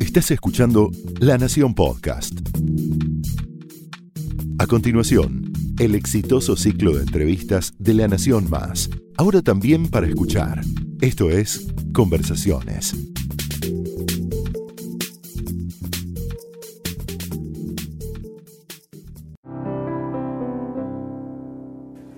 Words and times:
Estás 0.00 0.30
escuchando 0.30 0.90
La 1.20 1.38
Nación 1.38 1.74
Podcast. 1.74 2.38
A 4.58 4.66
continuación, 4.66 5.52
el 5.78 5.94
exitoso 5.94 6.56
ciclo 6.56 6.92
de 6.92 7.02
entrevistas 7.02 7.72
de 7.78 7.94
La 7.94 8.08
Nación 8.08 8.50
Más, 8.50 8.90
ahora 9.16 9.42
también 9.42 9.88
para 9.88 10.06
escuchar. 10.06 10.60
Esto 11.00 11.30
es 11.30 11.66
Conversaciones. 11.92 12.94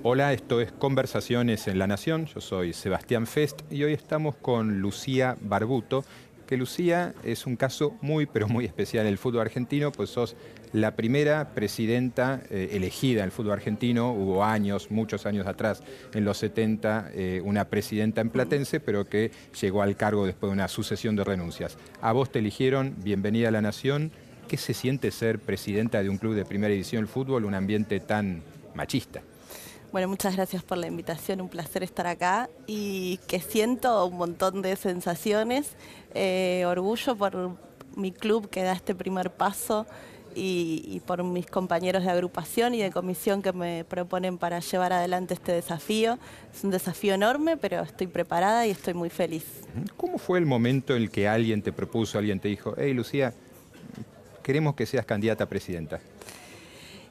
Hola, 0.07 0.33
esto 0.33 0.61
es 0.61 0.71
Conversaciones 0.71 1.67
en 1.67 1.79
La 1.79 1.87
Nación. 1.87 2.27
Yo 2.27 2.41
soy 2.41 2.73
Sebastián 2.73 3.27
Fest 3.27 3.63
y 3.71 3.85
hoy 3.85 3.95
estamos 3.95 4.37
con 4.37 4.81
Lucía 4.81 5.37
Barbuto, 5.41 6.05
Lucía 6.57 7.15
es 7.23 7.47
un 7.47 7.57
caso 7.57 7.97
muy, 8.01 8.27
pero 8.27 8.49
muy 8.49 8.65
especial 8.65 9.07
en 9.07 9.13
el 9.13 9.19
fútbol 9.19 9.43
argentino, 9.43 9.93
pues 9.93 10.11
sos 10.11 10.37
la 10.73 10.97
primera 10.97 11.55
presidenta 11.55 12.43
eh, 12.51 12.71
elegida 12.73 13.21
en 13.21 13.27
el 13.27 13.31
fútbol 13.31 13.53
argentino. 13.53 14.13
Hubo 14.13 14.45
años, 14.45 14.91
muchos 14.91 15.27
años 15.27 15.47
atrás, 15.47 15.83
en 16.13 16.25
los 16.25 16.39
70, 16.39 17.11
eh, 17.15 17.41
una 17.45 17.67
presidenta 17.67 18.21
en 18.21 18.31
Platense, 18.31 18.81
pero 18.81 19.09
que 19.09 19.31
llegó 19.61 19.83
al 19.83 19.97
cargo 19.97 20.27
después 20.27 20.51
de 20.51 20.55
una 20.55 20.69
sucesión 20.69 21.17
de 21.17 21.25
renuncias. 21.25 21.79
A 22.01 22.13
vos 22.13 22.31
te 22.31 22.41
eligieron, 22.41 22.95
bienvenida 23.03 23.49
a 23.49 23.53
la 23.53 23.63
Nación. 23.63 24.11
¿Qué 24.49 24.57
se 24.57 24.75
siente 24.75 25.11
ser 25.11 25.39
presidenta 25.39 26.03
de 26.03 26.11
un 26.11 26.19
club 26.19 26.35
de 26.35 26.45
primera 26.45 26.73
división 26.73 27.03
del 27.03 27.09
fútbol, 27.09 27.45
un 27.45 27.55
ambiente 27.55 28.01
tan 28.01 28.43
machista? 28.75 29.23
Bueno, 29.95 30.09
muchas 30.09 30.35
gracias 30.35 30.65
por 30.65 30.77
la 30.77 30.89
invitación, 30.89 31.41
un 31.41 31.49
placer 31.49 31.85
estar 31.85 32.09
acá 32.09 32.51
y 32.67 33.21
que 33.29 33.39
siento 33.39 34.05
un 34.07 34.17
montón 34.17 34.61
de 34.61 34.75
sensaciones, 34.75 35.77
eh, 36.15 36.65
orgullo 36.67 37.15
por 37.15 37.57
mi 37.95 38.11
club 38.11 38.51
que 38.51 38.65
da 38.65 38.73
este 38.73 38.97
primer 38.97 39.31
paso 39.31 39.87
y, 40.35 41.01
por 41.07 41.23
mis 41.23 41.47
compañeros 41.47 42.03
de 42.03 42.11
agrupación 42.11 42.75
y 42.75 42.83
de 42.83 42.91
comisión 42.91 43.41
que 43.41 43.53
me 43.53 43.85
proponen 43.85 44.37
para 44.37 44.59
llevar 44.59 44.93
adelante 44.93 45.35
este 45.35 45.53
desafío. 45.53 46.19
Es 46.53 46.65
un 46.65 46.73
desafío 46.73 47.15
enorme, 47.15 47.57
pero 47.57 47.81
estoy 47.81 48.09
preparada 48.09 48.67
y 48.67 48.71
estoy 48.73 48.95
muy 48.95 49.11
feliz. 49.11 49.45
¿Cómo 49.97 50.19
fue 50.19 50.41
el 50.41 50.47
momento 50.47 50.97
en 50.97 51.03
el 51.03 51.11
que 51.13 51.29
alguien 51.29 51.63
te 51.63 51.71
propuso, 51.71 52.19
alguien 52.19 52.41
te 52.41 52.49
dijo, 52.49 52.75
hey 52.77 52.95
Lucía, 52.95 53.33
queremos 54.43 54.75
que 54.75 54.87
seas 54.87 55.07
candidata 55.07 55.45
a 55.45 55.49
presidenta? 55.49 56.01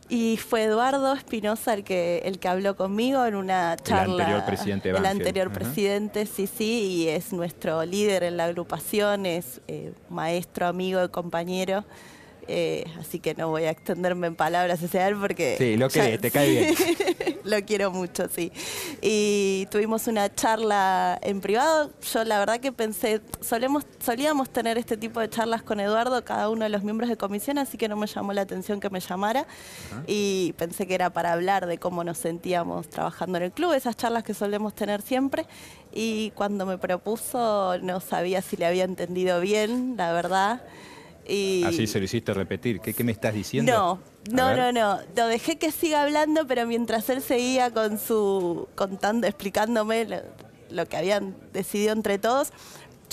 Y 0.09 0.37
fue 0.37 0.63
Eduardo 0.63 1.13
Espinosa 1.13 1.73
el 1.73 1.83
que, 1.83 2.21
el 2.25 2.39
que 2.39 2.47
habló 2.47 2.75
conmigo 2.75 3.25
en 3.25 3.35
una 3.35 3.75
charla. 3.77 4.03
El 4.03 4.21
anterior 4.21 4.45
presidente 4.45 4.89
El 4.89 5.05
anterior 5.05 5.51
presidente, 5.51 6.25
sí, 6.25 6.47
sí, 6.47 6.81
y 6.81 7.07
es 7.07 7.33
nuestro 7.33 7.83
líder 7.85 8.23
en 8.23 8.37
la 8.37 8.45
agrupación, 8.45 9.25
es 9.25 9.61
eh, 9.67 9.93
maestro, 10.09 10.67
amigo, 10.67 11.09
compañero. 11.11 11.85
Eh, 12.47 12.85
así 12.99 13.19
que 13.19 13.35
no 13.35 13.49
voy 13.49 13.63
a 13.63 13.71
extenderme 13.71 14.27
en 14.27 14.35
palabras 14.35 14.83
hacia 14.83 15.07
él 15.07 15.15
porque... 15.19 15.55
Sí, 15.57 15.77
lo 15.77 15.89
que 15.89 16.17
te 16.17 16.29
cae 16.29 16.49
bien. 16.49 16.75
lo 17.43 17.63
quiero 17.65 17.91
mucho, 17.91 18.27
sí. 18.29 18.51
Y 19.01 19.67
tuvimos 19.71 20.07
una 20.07 20.33
charla 20.33 21.19
en 21.21 21.41
privado. 21.41 21.91
Yo 22.13 22.23
la 22.23 22.39
verdad 22.39 22.59
que 22.59 22.71
pensé, 22.71 23.21
solemos, 23.41 23.85
solíamos 23.99 24.49
tener 24.49 24.77
este 24.77 24.97
tipo 24.97 25.19
de 25.19 25.29
charlas 25.29 25.63
con 25.63 25.79
Eduardo, 25.79 26.23
cada 26.23 26.49
uno 26.49 26.63
de 26.63 26.69
los 26.69 26.83
miembros 26.83 27.09
de 27.09 27.17
comisión, 27.17 27.57
así 27.57 27.77
que 27.77 27.87
no 27.87 27.95
me 27.95 28.07
llamó 28.07 28.33
la 28.33 28.41
atención 28.41 28.79
que 28.79 28.89
me 28.89 28.99
llamara. 28.99 29.45
Y 30.07 30.53
pensé 30.57 30.87
que 30.87 30.95
era 30.95 31.09
para 31.11 31.33
hablar 31.33 31.65
de 31.65 31.77
cómo 31.77 32.03
nos 32.03 32.17
sentíamos 32.17 32.89
trabajando 32.89 33.37
en 33.37 33.45
el 33.45 33.51
club, 33.51 33.73
esas 33.73 33.95
charlas 33.95 34.23
que 34.23 34.33
solemos 34.33 34.73
tener 34.73 35.01
siempre. 35.01 35.45
Y 35.93 36.31
cuando 36.31 36.65
me 36.65 36.77
propuso 36.77 37.77
no 37.81 37.99
sabía 37.99 38.41
si 38.41 38.57
le 38.57 38.65
había 38.65 38.83
entendido 38.83 39.39
bien, 39.41 39.95
la 39.97 40.13
verdad. 40.13 40.61
Así 41.25 41.87
se 41.87 41.99
lo 41.99 42.05
hiciste 42.05 42.33
repetir. 42.33 42.79
¿Qué, 42.79 43.03
me 43.03 43.11
estás 43.11 43.33
diciendo? 43.33 43.71
No, 43.71 43.99
no, 44.31 44.55
no, 44.55 44.71
no. 44.71 44.99
Lo 45.15 45.27
dejé 45.27 45.57
que 45.57 45.71
siga 45.71 46.03
hablando, 46.03 46.47
pero 46.47 46.65
mientras 46.65 47.09
él 47.09 47.21
seguía 47.21 47.71
con 47.71 47.99
su 47.99 48.67
contando, 48.75 49.27
explicándome 49.27 50.07
lo 50.69 50.85
que 50.87 50.97
habían 50.97 51.35
decidido 51.51 51.93
entre 51.93 52.17
todos, 52.17 52.51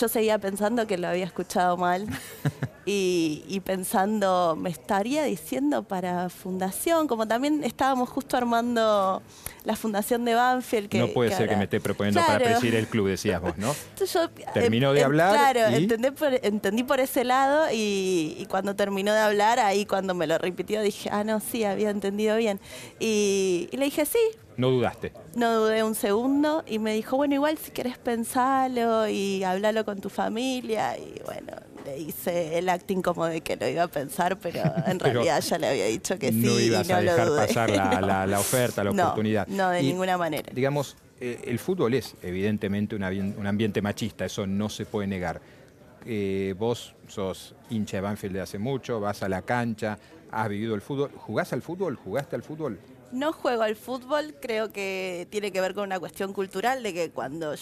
yo 0.00 0.08
seguía 0.08 0.38
pensando 0.38 0.86
que 0.86 0.96
lo 0.96 1.08
había 1.08 1.24
escuchado 1.24 1.76
mal 1.76 2.06
y, 2.86 3.60
pensando, 3.64 4.56
me 4.58 4.70
estaría 4.70 5.22
diciendo 5.24 5.84
para 5.84 6.28
fundación, 6.28 7.06
como 7.06 7.28
también 7.28 7.62
estábamos 7.62 8.08
justo 8.08 8.36
armando 8.36 9.22
la 9.64 9.76
fundación 9.76 10.24
de 10.24 10.34
Banfield. 10.34 10.88
Que, 10.88 10.98
no 10.98 11.08
puede 11.08 11.30
ser 11.32 11.48
que 11.48 11.56
me 11.56 11.64
esté 11.64 11.80
proponiendo 11.80 12.20
para 12.20 12.38
presidir 12.38 12.74
el 12.74 12.88
club, 12.88 13.08
decías 13.08 13.40
vos, 13.40 13.56
¿no? 13.58 13.74
yo, 14.12 14.30
Terminó 14.54 14.92
de 14.92 15.04
hablar. 15.04 15.32
Claro, 15.32 15.76
entendí, 15.76 16.82
por, 16.82 17.00
ese 17.00 17.22
lado 17.24 17.66
y, 17.72 18.46
cuando 18.50 18.74
terminó 18.74 19.12
de 19.12 19.20
hablar, 19.20 19.60
ahí 19.60 19.86
cuando 19.86 20.14
me 20.14 20.26
lo 20.26 20.38
repitió 20.38 20.82
dije, 20.82 21.10
ah, 21.12 21.22
no, 21.22 21.40
sí, 21.40 21.64
había 21.64 21.90
entendido 21.90 22.36
bien. 22.36 22.60
y 22.98 23.68
le 23.72 23.84
dije, 23.84 24.04
sí, 24.06 24.18
no 24.60 24.70
dudaste. 24.70 25.12
No 25.34 25.60
dudé 25.60 25.82
un 25.82 25.94
segundo 25.94 26.62
y 26.66 26.78
me 26.78 26.94
dijo, 26.94 27.16
bueno, 27.16 27.34
igual 27.34 27.58
si 27.58 27.70
querés 27.70 27.98
pensarlo 27.98 29.08
y 29.08 29.42
hablarlo 29.42 29.84
con 29.84 30.00
tu 30.00 30.10
familia. 30.10 30.96
Y 30.98 31.20
bueno, 31.24 31.52
le 31.84 31.98
hice 31.98 32.58
el 32.58 32.68
acting 32.68 33.02
como 33.02 33.26
de 33.26 33.40
que 33.40 33.56
lo 33.56 33.66
iba 33.66 33.84
a 33.84 33.88
pensar, 33.88 34.38
pero 34.38 34.62
en 34.86 35.00
realidad 35.00 35.40
ya 35.40 35.58
le 35.58 35.68
había 35.68 35.86
dicho 35.86 36.18
que 36.18 36.30
sí. 36.30 36.38
No 36.38 36.60
ibas 36.60 36.86
y 36.86 36.92
no 36.92 36.98
a 36.98 37.00
dejar 37.00 37.28
lo 37.28 37.36
pasar 37.36 37.70
la, 37.70 37.80
oferta, 38.40 38.84
la 38.84 38.90
oportunidad. 38.90 39.46
No, 39.48 39.70
de 39.70 39.82
ninguna 39.82 40.16
manera. 40.16 40.50
Digamos, 40.54 40.96
eh, 41.20 41.40
el 41.44 41.58
fútbol 41.58 41.94
es 41.94 42.14
evidentemente 42.22 42.96
un, 42.96 43.02
ambiente 43.46 43.82
machista, 43.82 44.24
eso 44.24 44.46
no 44.46 44.68
se 44.68 44.86
puede 44.86 45.06
negar. 45.06 45.40
Eh, 46.06 46.54
vos 46.58 46.94
sos 47.08 47.54
hincha 47.68 47.98
de 47.98 48.00
Banfield 48.02 48.34
de 48.34 48.40
hace 48.40 48.58
mucho, 48.58 49.00
vas 49.00 49.22
a 49.22 49.28
la 49.28 49.42
cancha, 49.42 49.98
has 50.30 50.48
vivido 50.48 50.74
el 50.74 50.80
fútbol. 50.80 51.10
¿Jugás 51.14 51.52
al 51.52 51.62
fútbol? 51.62 51.96
¿Jugaste 51.96 52.36
al 52.36 52.42
fútbol? 52.42 52.78
No 53.12 53.32
juego 53.32 53.62
al 53.62 53.76
fútbol, 53.76 54.36
creo 54.40 54.72
que 54.72 55.26
tiene 55.30 55.50
que 55.50 55.60
ver 55.60 55.74
con 55.74 55.84
una 55.84 55.98
cuestión 55.98 56.32
cultural 56.32 56.82
de 56.82 56.94
que 56.94 57.10
cuando 57.10 57.54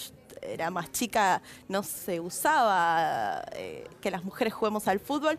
era 0.43 0.71
más 0.71 0.93
chica 0.93 1.43
no 1.69 1.83
se 1.83 2.21
usaba 2.21 3.45
eh, 3.55 3.87
que 4.01 4.11
las 4.11 4.25
mujeres 4.25 4.55
juguemos 4.55 4.89
al 4.89 5.01
fútbol. 5.01 5.39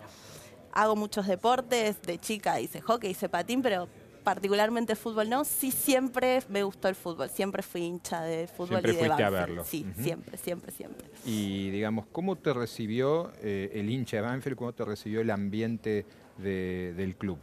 Hago 0.72 0.96
muchos 0.96 1.28
deportes, 1.28 2.02
de 2.02 2.20
chica 2.20 2.60
hice 2.60 2.82
hockey, 2.82 3.12
hice 3.12 3.30
patín, 3.30 3.62
pero 3.62 3.88
particularmente 4.24 4.96
fútbol 4.96 5.30
no. 5.30 5.44
Sí 5.44 5.72
siempre 5.72 6.42
me 6.50 6.64
gustó 6.64 6.88
el 6.88 6.96
fútbol, 6.96 7.30
siempre 7.30 7.64
fui 7.64 7.82
hincha 7.82 8.22
de 8.22 8.48
fútbol 8.48 8.82
siempre 8.82 8.92
y 8.92 8.96
de 8.96 9.00
fuiste 9.06 9.24
a 9.24 9.30
verlo. 9.30 9.64
Sí, 9.64 9.86
siempre, 10.00 10.38
siempre, 10.38 10.72
siempre. 10.72 11.08
Y 11.26 11.70
digamos, 11.72 12.06
¿cómo 12.12 12.36
te 12.36 12.54
recibió 12.54 13.32
eh, 13.42 13.72
el 13.74 13.90
hincha 13.90 14.18
de 14.18 14.22
Banfield? 14.24 14.58
¿Cómo 14.58 14.74
te 14.74 14.86
recibió 14.86 15.22
el 15.22 15.32
ambiente 15.32 16.06
del 16.38 17.16
club? 17.18 17.40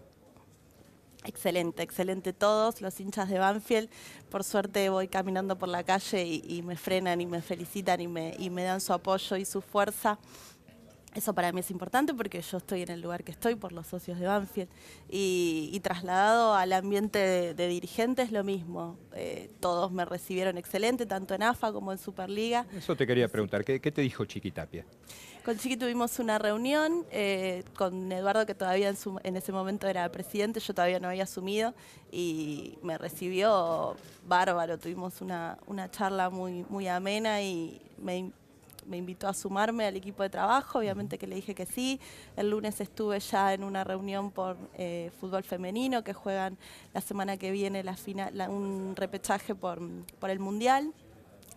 Excelente, 1.26 1.82
excelente 1.82 2.32
todos 2.32 2.80
los 2.80 3.00
hinchas 3.00 3.28
de 3.28 3.40
Banfield. 3.40 3.90
Por 4.30 4.44
suerte 4.44 4.88
voy 4.90 5.08
caminando 5.08 5.58
por 5.58 5.68
la 5.68 5.82
calle 5.82 6.24
y, 6.24 6.62
me 6.62 6.76
frenan 6.76 7.20
y 7.20 7.26
me 7.26 7.42
felicitan 7.42 8.00
y 8.00 8.06
me, 8.06 8.36
y 8.38 8.48
me 8.48 8.62
dan 8.62 8.80
su 8.80 8.92
apoyo 8.92 9.36
y 9.36 9.44
su 9.44 9.60
fuerza. 9.60 10.18
Eso 11.16 11.32
para 11.32 11.50
mí 11.50 11.60
es 11.60 11.70
importante 11.70 12.12
porque 12.12 12.42
yo 12.42 12.58
estoy 12.58 12.82
en 12.82 12.90
el 12.90 13.00
lugar 13.00 13.24
que 13.24 13.32
estoy 13.32 13.54
por 13.54 13.72
los 13.72 13.86
socios 13.86 14.20
de 14.20 14.26
Banfield 14.26 14.68
y, 15.08 15.80
trasladado 15.82 16.54
al 16.54 16.74
ambiente 16.74 17.54
de, 17.54 17.68
dirigentes 17.68 18.32
lo 18.32 18.44
mismo. 18.44 18.98
Eh, 19.14 19.48
todos 19.60 19.90
me 19.92 20.04
recibieron 20.04 20.58
excelente, 20.58 21.06
tanto 21.06 21.34
en 21.34 21.42
AFA 21.42 21.72
como 21.72 21.90
en 21.90 21.96
Superliga. 21.96 22.66
Eso 22.76 22.94
te 22.96 23.06
quería 23.06 23.28
preguntar, 23.28 23.64
¿qué, 23.64 23.78
te 23.80 24.02
dijo 24.02 24.26
Chiquitapia? 24.26 24.84
Con 25.42 25.56
Chiqui 25.56 25.78
tuvimos 25.78 26.18
una 26.18 26.38
reunión 26.38 27.06
eh, 27.10 27.64
con 27.78 28.12
Eduardo, 28.12 28.44
que 28.44 28.54
todavía 28.54 28.92
en, 29.22 29.36
ese 29.36 29.52
momento 29.52 29.86
era 29.86 30.10
presidente, 30.12 30.60
yo 30.60 30.74
todavía 30.74 31.00
no 31.00 31.08
había 31.08 31.22
asumido, 31.22 31.72
y 32.12 32.78
me 32.82 32.98
recibió 32.98 33.96
bárbaro. 34.26 34.76
Tuvimos 34.76 35.22
una, 35.22 35.56
una 35.66 35.90
charla 35.90 36.28
muy, 36.28 36.66
muy 36.68 36.88
amena 36.88 37.40
y 37.40 37.80
me 37.96 38.32
me 38.86 38.96
invitó 38.96 39.28
a 39.28 39.34
sumarme 39.34 39.86
al 39.86 39.96
equipo 39.96 40.22
de 40.22 40.30
trabajo, 40.30 40.78
obviamente 40.78 41.18
que 41.18 41.26
le 41.26 41.36
dije 41.36 41.54
que 41.54 41.66
sí. 41.66 42.00
El 42.36 42.50
lunes 42.50 42.80
estuve 42.80 43.20
ya 43.20 43.54
en 43.54 43.64
una 43.64 43.84
reunión 43.84 44.30
por 44.30 44.56
eh, 44.74 45.10
fútbol 45.20 45.42
femenino 45.42 46.02
que 46.04 46.12
juegan 46.12 46.56
la 46.94 47.00
semana 47.00 47.36
que 47.36 47.50
viene 47.50 47.82
la 47.82 47.96
final, 47.96 48.34
un 48.48 48.94
repechaje 48.96 49.54
por, 49.54 49.80
por 50.18 50.30
el 50.30 50.38
Mundial. 50.38 50.92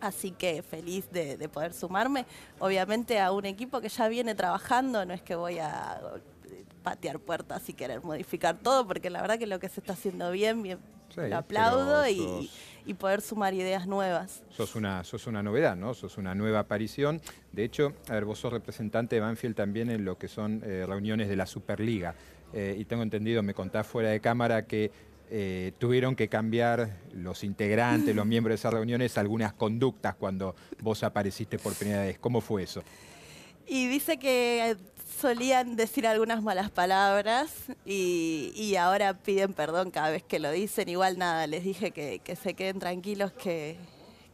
Así 0.02 0.32
que 0.32 0.64
feliz 0.64 1.12
de, 1.12 1.50
poder 1.50 1.74
sumarme, 1.74 2.26
obviamente 2.60 3.20
a 3.20 3.34
un 3.34 3.46
equipo 3.46 3.82
que 3.82 3.90
ya 3.90 4.08
viene 4.08 4.34
trabajando, 4.34 5.06
no 5.06 5.14
es 5.14 5.22
que 5.22 5.36
voy 5.36 5.60
a 5.60 6.00
patear 6.84 7.20
puertas 7.20 7.68
y 7.68 7.74
querer 7.74 8.02
modificar 8.02 8.58
todo, 8.58 8.88
porque 8.88 9.10
la 9.10 9.22
verdad 9.22 9.38
que 9.38 9.46
lo 9.46 9.60
que 9.60 9.68
se 9.68 9.82
está 9.82 9.94
haciendo 9.94 10.32
bien, 10.32 10.64
bien 10.64 10.80
lo 11.16 11.38
aplaudo 11.38 12.08
y, 12.08 12.50
poder 12.94 13.22
sumar 13.22 13.54
ideas 13.54 13.88
nuevas. 13.88 14.44
Sos 14.50 14.76
una, 14.76 15.04
sos 15.04 15.28
una 15.28 15.44
novedad, 15.44 15.76
¿no? 15.76 15.94
Sos 15.94 16.18
una 16.18 16.36
nueva 16.36 16.60
aparición. 16.60 17.22
De 17.52 17.64
hecho, 17.64 17.94
a 18.08 18.14
ver, 18.14 18.26
vos 18.26 18.40
sos 18.40 18.52
representante 18.52 19.16
de 19.16 19.22
Banfield 19.22 19.56
también 19.56 19.90
en 19.90 20.06
lo 20.06 20.18
que 20.18 20.28
son 20.28 20.62
eh, 20.66 20.86
reuniones 20.88 21.30
de 21.30 21.36
la 21.36 21.46
Superliga. 21.46 22.16
Eh, 22.54 22.76
y 22.80 22.86
tengo 22.86 23.04
entendido, 23.04 23.44
me 23.44 23.54
contás 23.54 23.86
fuera 23.86 24.10
de 24.10 24.20
cámara, 24.20 24.66
que 24.66 24.92
eh, 25.32 25.74
tuvieron 25.78 26.16
que 26.16 26.28
cambiar 26.28 26.98
los 27.14 27.44
integrantes, 27.44 28.16
los 28.16 28.26
miembros 28.26 28.54
de 28.54 28.56
esas 28.56 28.74
reuniones, 28.74 29.18
algunas 29.18 29.54
conductas 29.54 30.16
cuando 30.16 30.56
vos 30.82 31.04
apareciste 31.04 31.60
por 31.60 31.76
primera 31.76 32.02
vez. 32.02 32.18
¿Cómo 32.18 32.42
fue 32.42 32.64
eso? 32.64 32.84
Y 33.68 33.88
dice 33.88 34.18
que 34.18 34.76
solían 35.20 35.76
decir 35.76 36.08
algunas 36.08 36.42
malas 36.42 36.70
palabras 36.70 37.52
y, 37.86 38.76
ahora 38.80 39.14
piden 39.14 39.54
perdón 39.54 39.92
cada 39.92 40.10
vez 40.10 40.24
que 40.24 40.40
lo 40.40 40.52
dicen. 40.52 40.90
Igual 40.90 41.18
nada, 41.18 41.48
les 41.48 41.64
dije 41.64 41.92
que, 41.92 42.36
se 42.36 42.54
queden 42.54 42.80
tranquilos, 42.80 43.32
que, 43.34 43.78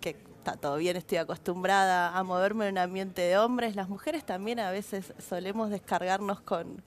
está 0.01 0.57
todo 0.57 0.77
bien, 0.77 0.95
estoy 0.95 1.17
acostumbrada 1.17 2.15
a 2.15 2.23
moverme 2.23 2.67
en 2.67 2.73
un 2.73 2.77
ambiente 2.77 3.23
de 3.23 3.37
hombres. 3.37 3.75
Las 3.75 3.89
mujeres 3.89 4.23
también 4.23 4.59
a 4.59 4.69
veces 4.69 5.13
solemos 5.17 5.71
descargarnos 5.71 6.39
con, 6.41 6.83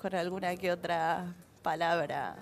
con 0.00 0.14
alguna 0.14 0.56
que 0.56 0.72
otra 0.72 1.34
palabra, 1.62 2.36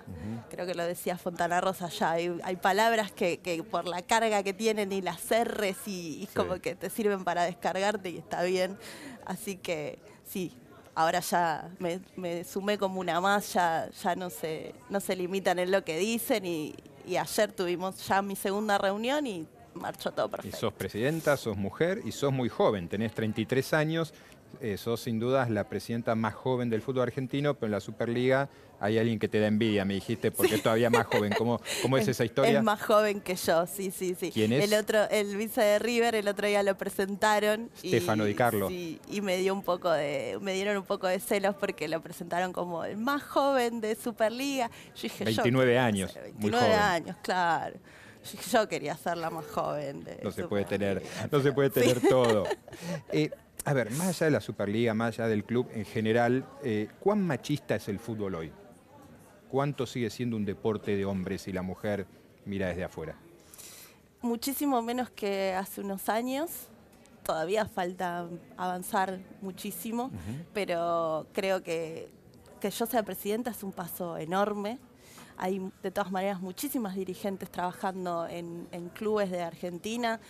creo 0.48 0.66
que 0.66 0.74
lo 0.74 0.84
decía 0.84 1.18
Fontana 1.18 1.60
Rosa 1.60 1.88
ya, 1.88 2.12
hay, 2.12 2.56
palabras 2.62 3.12
que, 3.12 3.64
por 3.70 3.86
la 3.86 4.02
carga 4.02 4.42
que 4.42 4.52
tienen 4.52 4.92
y 4.92 5.02
las 5.02 5.20
R's 5.28 5.86
y, 5.86 6.28
como 6.34 6.60
que 6.60 6.74
te 6.74 6.88
sirven 6.90 7.22
para 7.24 7.44
descargarte 7.44 8.10
y 8.10 8.18
está 8.18 8.42
bien. 8.42 8.78
Así 9.26 9.56
que 9.56 9.98
sí, 10.24 10.56
ahora 11.00 11.20
ya 11.20 11.70
me, 11.78 12.44
sumé 12.44 12.78
como 12.78 13.00
una 13.00 13.20
más, 13.20 13.52
ya, 13.52 13.88
ya 14.02 14.14
no, 14.14 14.30
se, 14.30 14.74
no 14.88 15.00
se 15.00 15.16
limitan 15.16 15.58
en 15.58 15.70
lo 15.70 15.84
que 15.84 15.98
dicen 15.98 16.46
y, 16.46 16.74
y 17.06 17.16
ayer 17.16 17.52
tuvimos 17.52 18.06
ya 18.06 18.22
mi 18.22 18.36
segunda 18.36 18.78
reunión 18.78 19.26
y 19.26 19.46
marchó 19.74 20.10
todo 20.12 20.28
perfecto. 20.28 20.56
Y 20.56 20.60
sos 20.60 20.72
presidenta, 20.72 21.36
sos 21.36 21.56
mujer 21.56 22.00
y 22.04 22.12
sos 22.12 22.32
muy 22.32 22.48
joven, 22.48 22.88
tenés 22.88 23.12
33 23.14 23.74
años 23.74 24.14
eh, 24.60 24.76
sos 24.76 25.00
sin 25.00 25.18
dudas 25.18 25.50
la 25.50 25.64
presidenta 25.64 26.14
más 26.14 26.34
joven 26.34 26.70
del 26.70 26.82
fútbol 26.82 27.02
argentino, 27.02 27.54
pero 27.54 27.66
en 27.66 27.72
la 27.72 27.80
Superliga 27.80 28.48
hay 28.80 28.98
alguien 28.98 29.18
que 29.18 29.28
te 29.28 29.38
da 29.38 29.46
envidia, 29.46 29.84
me 29.84 29.94
dijiste, 29.94 30.30
porque 30.30 30.54
es 30.54 30.62
todavía 30.62 30.88
más 30.88 31.06
joven. 31.06 31.34
¿Cómo, 31.36 31.60
cómo 31.82 31.98
es, 31.98 32.08
esa 32.08 32.24
historia? 32.24 32.58
Es 32.58 32.64
más 32.64 32.82
joven 32.82 33.20
que 33.20 33.36
yo, 33.36 33.66
sí, 33.66 33.90
sí, 33.90 34.16
sí. 34.18 34.30
¿Quién 34.32 34.52
es? 34.54 34.64
El 34.64 34.78
otro, 34.78 35.08
el 35.10 35.36
vice 35.36 35.60
de 35.60 35.78
River, 35.78 36.14
el 36.14 36.26
otro 36.26 36.46
día 36.46 36.62
lo 36.62 36.76
presentaron. 36.76 37.70
Stefano 37.76 38.24
Di 38.24 38.34
Carlo. 38.34 38.68
Sí, 38.68 38.98
y 39.08 39.20
me 39.20 39.36
dio 39.36 39.52
un 39.52 39.62
poco 39.62 39.90
de, 39.90 40.38
me 40.40 40.54
dieron 40.54 40.78
un 40.78 40.84
poco 40.84 41.06
de 41.06 41.20
celos 41.20 41.54
porque 41.56 41.88
lo 41.88 42.00
presentaron 42.00 42.52
como 42.54 42.84
el 42.84 42.96
más 42.96 43.22
joven 43.22 43.82
de 43.82 43.94
Superliga. 43.94 44.70
Yo 44.96 45.02
dije, 45.02 45.24
29 45.24 45.78
años. 45.78 46.14
29 46.14 46.74
años, 46.74 47.16
claro. 47.22 47.76
Yo 48.50 48.68
quería 48.68 48.96
ser 48.96 49.16
la 49.16 49.30
más 49.30 49.46
joven. 49.46 50.04
De 50.04 50.20
no 50.22 50.30
se 50.30 50.44
puede 50.44 50.64
tener, 50.64 51.02
no 51.30 51.40
se 51.40 51.52
puede 51.52 51.70
tener 51.70 52.00
todo. 52.00 52.44
Eh, 53.12 53.30
a 53.64 53.72
ver, 53.72 53.90
más 53.92 54.08
allá 54.08 54.26
de 54.26 54.32
la 54.32 54.40
Superliga, 54.40 54.94
más 54.94 55.18
allá 55.18 55.28
del 55.28 55.44
club 55.44 55.68
en 55.72 55.84
general, 55.84 56.46
eh, 56.62 56.88
¿cuán 57.00 57.26
machista 57.26 57.76
es 57.76 57.88
el 57.88 57.98
fútbol 57.98 58.34
hoy? 58.34 58.52
¿Cuánto 59.48 59.86
sigue 59.86 60.10
siendo 60.10 60.36
un 60.36 60.44
deporte 60.44 60.96
de 60.96 61.04
hombres 61.04 61.48
y 61.48 61.52
la 61.52 61.62
mujer 61.62 62.06
mira 62.44 62.68
desde 62.68 62.84
afuera? 62.84 63.16
Muchísimo 64.22 64.80
menos 64.82 65.10
que 65.10 65.54
hace 65.54 65.80
unos 65.80 66.08
años. 66.08 66.68
Todavía 67.24 67.66
falta 67.66 68.28
avanzar 68.56 69.20
muchísimo, 69.40 70.10
pero 70.52 71.26
creo 71.32 71.62
que 71.62 72.08
que 72.60 72.70
yo 72.70 72.86
sea 72.86 73.02
presidenta 73.02 73.50
es 73.50 73.62
un 73.64 73.72
paso 73.72 74.16
enorme. 74.18 74.78
Hay 75.36 75.72
de 75.82 75.90
todas 75.90 76.12
maneras 76.12 76.40
muchísimas 76.40 76.94
dirigentes 76.94 77.50
trabajando 77.50 78.28
en, 78.28 78.68
en 78.70 78.90
clubes 78.90 79.30
de 79.30 79.42
Argentina, 79.42 80.20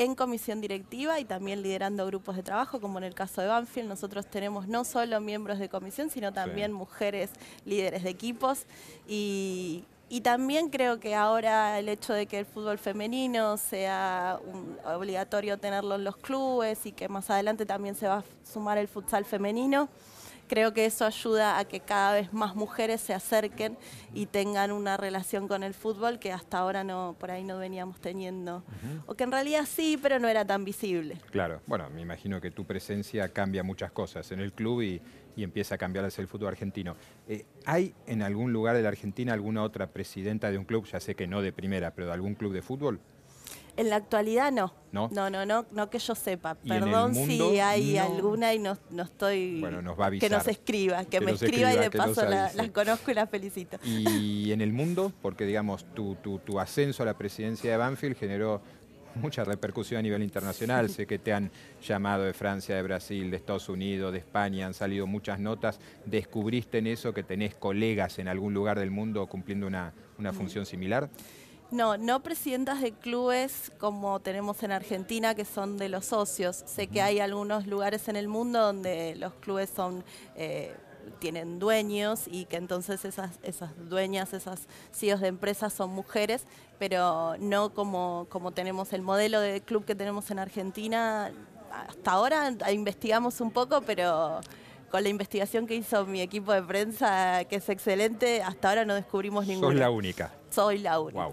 en 0.00 0.14
comisión 0.14 0.62
directiva 0.62 1.20
y 1.20 1.26
también 1.26 1.60
liderando 1.60 2.06
grupos 2.06 2.34
de 2.34 2.42
trabajo, 2.42 2.80
como 2.80 2.96
en 2.96 3.04
el 3.04 3.14
caso 3.14 3.42
de 3.42 3.48
Banfield. 3.48 3.86
Nosotros 3.86 4.26
tenemos 4.26 4.66
no 4.66 4.84
solo 4.84 5.20
miembros 5.20 5.58
de 5.58 5.68
comisión, 5.68 6.08
sino 6.08 6.32
también 6.32 6.72
mujeres 6.72 7.28
líderes 7.66 8.02
de 8.04 8.08
equipos. 8.08 8.64
Y, 9.06 9.84
también 10.22 10.70
creo 10.70 10.98
que 11.00 11.14
ahora 11.14 11.78
el 11.78 11.88
hecho 11.88 12.14
de 12.14 12.26
que 12.26 12.38
el 12.40 12.46
fútbol 12.46 12.78
femenino 12.78 13.58
sea 13.58 14.40
obligatorio 14.86 15.58
tenerlo 15.58 15.96
en 15.96 16.04
los 16.04 16.16
clubes 16.16 16.84
y 16.86 16.92
que 16.92 17.08
más 17.08 17.28
adelante 17.28 17.64
también 17.66 17.94
se 17.94 18.08
va 18.08 18.18
a 18.18 18.24
sumar 18.42 18.78
el 18.78 18.88
futsal 18.88 19.24
femenino 19.24 19.88
creo 20.50 20.74
que 20.74 20.84
eso 20.84 21.06
ayuda 21.06 21.60
a 21.60 21.64
que 21.64 21.78
cada 21.78 22.12
vez 22.12 22.32
más 22.32 22.56
mujeres 22.56 23.00
se 23.00 23.14
acerquen 23.14 23.78
y 24.12 24.26
tengan 24.26 24.72
una 24.72 24.96
relación 24.96 25.46
con 25.46 25.62
el 25.62 25.74
fútbol 25.74 26.18
que 26.18 26.32
hasta 26.32 26.58
ahora 26.58 26.82
no 26.82 27.14
por 27.20 27.30
ahí 27.30 27.44
no 27.44 27.56
veníamos 27.56 28.00
teniendo. 28.00 28.64
O 29.06 29.14
que 29.14 29.22
en 29.22 29.30
realidad 29.30 29.64
sí, 29.64 29.96
pero 30.02 30.18
no 30.18 30.26
era 30.26 30.44
tan 30.44 30.64
visible. 30.64 31.18
Claro, 31.30 31.62
bueno, 31.68 31.88
me 31.90 32.00
imagino 32.00 32.40
que 32.40 32.50
tu 32.50 32.64
presencia 32.64 33.28
cambia 33.28 33.62
muchas 33.62 33.92
cosas 33.92 34.32
en 34.32 34.40
el 34.40 34.52
club 34.52 34.82
y, 34.82 35.00
empieza 35.36 35.76
a 35.76 35.78
cambiar 35.78 36.04
el 36.04 36.26
fútbol 36.26 36.48
argentino. 36.48 36.96
Eh, 37.26 37.46
¿Hay 37.64 37.94
en 38.06 38.20
algún 38.20 38.52
lugar 38.52 38.76
de 38.76 38.82
la 38.82 38.90
Argentina 38.90 39.32
alguna 39.32 39.62
otra 39.62 39.86
presidenta 39.86 40.50
de 40.50 40.58
un 40.58 40.66
club, 40.66 40.84
ya 40.84 41.00
sé 41.00 41.14
que 41.14 41.26
no 41.26 41.40
de 41.40 41.50
primera, 41.50 41.94
pero 41.94 42.08
de 42.08 42.12
algún 42.12 42.34
club 42.34 42.52
de 42.52 42.60
fútbol? 42.60 43.00
En 43.76 43.90
la 43.90 43.96
actualidad 43.96 44.52
no. 44.52 44.72
No, 44.92 45.08
no, 45.08 45.30
no, 45.30 45.66
no, 45.70 45.90
que 45.90 45.98
yo 45.98 46.14
sepa. 46.14 46.56
Perdón 46.56 47.14
si 47.14 47.60
hay 47.60 47.96
alguna 47.96 48.52
y 48.54 48.58
no, 48.58 48.76
no 48.90 49.04
estoy. 49.04 49.60
Bueno, 49.60 49.80
nos 49.82 49.98
va 49.98 50.04
a 50.04 50.06
avisar. 50.08 50.28
Que 50.28 50.34
nos 50.34 50.48
escriba, 50.48 51.04
que, 51.04 51.20
me 51.20 51.32
escriba, 51.32 51.72
y 51.72 51.78
de 51.78 51.90
paso 51.90 52.24
la, 52.24 52.50
conozco 52.72 53.10
y 53.10 53.14
la 53.14 53.26
felicito. 53.26 53.78
Y 53.84 54.50
en 54.50 54.60
el 54.60 54.72
mundo, 54.72 55.12
porque 55.22 55.44
digamos, 55.44 55.84
tu, 55.94 56.16
tu, 56.16 56.40
tu 56.40 56.58
ascenso 56.58 57.04
a 57.04 57.06
la 57.06 57.16
presidencia 57.16 57.70
de 57.70 57.76
Banfield 57.76 58.16
generó 58.16 58.60
mucha 59.14 59.44
repercusión 59.44 59.98
a 60.00 60.02
nivel 60.02 60.22
internacional. 60.22 60.88
sé 60.90 61.06
que 61.06 61.18
te 61.18 61.32
han 61.32 61.50
llamado 61.82 62.24
de 62.24 62.32
Francia, 62.32 62.76
de 62.76 62.82
Brasil, 62.82 63.30
de 63.30 63.36
Estados 63.36 63.68
Unidos, 63.68 64.12
de 64.12 64.18
España, 64.18 64.66
han 64.66 64.74
salido 64.74 65.06
muchas 65.06 65.38
notas. 65.38 65.80
¿Descubriste 66.04 66.78
en 66.78 66.86
eso 66.86 67.12
que 67.14 67.22
tenés 67.22 67.54
colegas 67.54 68.18
en 68.18 68.28
algún 68.28 68.54
lugar 68.54 68.78
del 68.78 68.90
mundo 68.90 69.26
cumpliendo 69.26 69.66
una, 69.66 69.92
una 70.18 70.32
función 70.32 70.66
similar? 70.66 71.08
No, 71.70 71.96
no 71.96 72.20
presidentas 72.20 72.80
de 72.80 72.92
clubes 72.92 73.70
como 73.78 74.18
tenemos 74.20 74.62
en 74.62 74.72
Argentina, 74.72 75.34
que 75.34 75.44
son 75.44 75.76
de 75.76 75.88
los 75.88 76.06
socios. 76.06 76.62
Sé 76.66 76.88
que 76.88 77.00
hay 77.00 77.20
algunos 77.20 77.66
lugares 77.66 78.08
en 78.08 78.16
el 78.16 78.26
mundo 78.26 78.60
donde 78.60 79.14
los 79.16 79.34
clubes 79.34 79.70
son 79.70 80.04
eh, 80.34 80.74
tienen 81.20 81.58
dueños 81.58 82.22
y 82.26 82.46
que 82.46 82.56
entonces 82.56 83.04
esas, 83.04 83.38
esas 83.42 83.70
dueñas, 83.88 84.32
esas 84.32 84.66
CEOs 84.92 85.20
de 85.20 85.28
empresas 85.28 85.72
son 85.72 85.90
mujeres, 85.90 86.44
pero 86.78 87.36
no 87.38 87.72
como, 87.72 88.26
como 88.30 88.52
tenemos 88.52 88.92
el 88.92 89.02
modelo 89.02 89.40
de 89.40 89.60
club 89.60 89.84
que 89.84 89.94
tenemos 89.94 90.30
en 90.30 90.38
Argentina. 90.38 91.30
Hasta 91.72 92.10
ahora 92.12 92.52
investigamos 92.72 93.40
un 93.40 93.52
poco, 93.52 93.82
pero 93.82 94.40
con 94.90 95.02
la 95.02 95.08
investigación 95.08 95.66
que 95.66 95.76
hizo 95.76 96.04
mi 96.04 96.20
equipo 96.20 96.52
de 96.52 96.62
prensa, 96.62 97.44
que 97.44 97.56
es 97.56 97.68
excelente, 97.68 98.42
hasta 98.42 98.70
ahora 98.70 98.84
no 98.84 98.94
descubrimos 98.94 99.46
ninguna. 99.46 99.68
Sos 99.68 99.78
la 99.78 99.90
única. 99.90 100.32
Soy 100.50 100.78
la 100.78 101.00
única. 101.00 101.28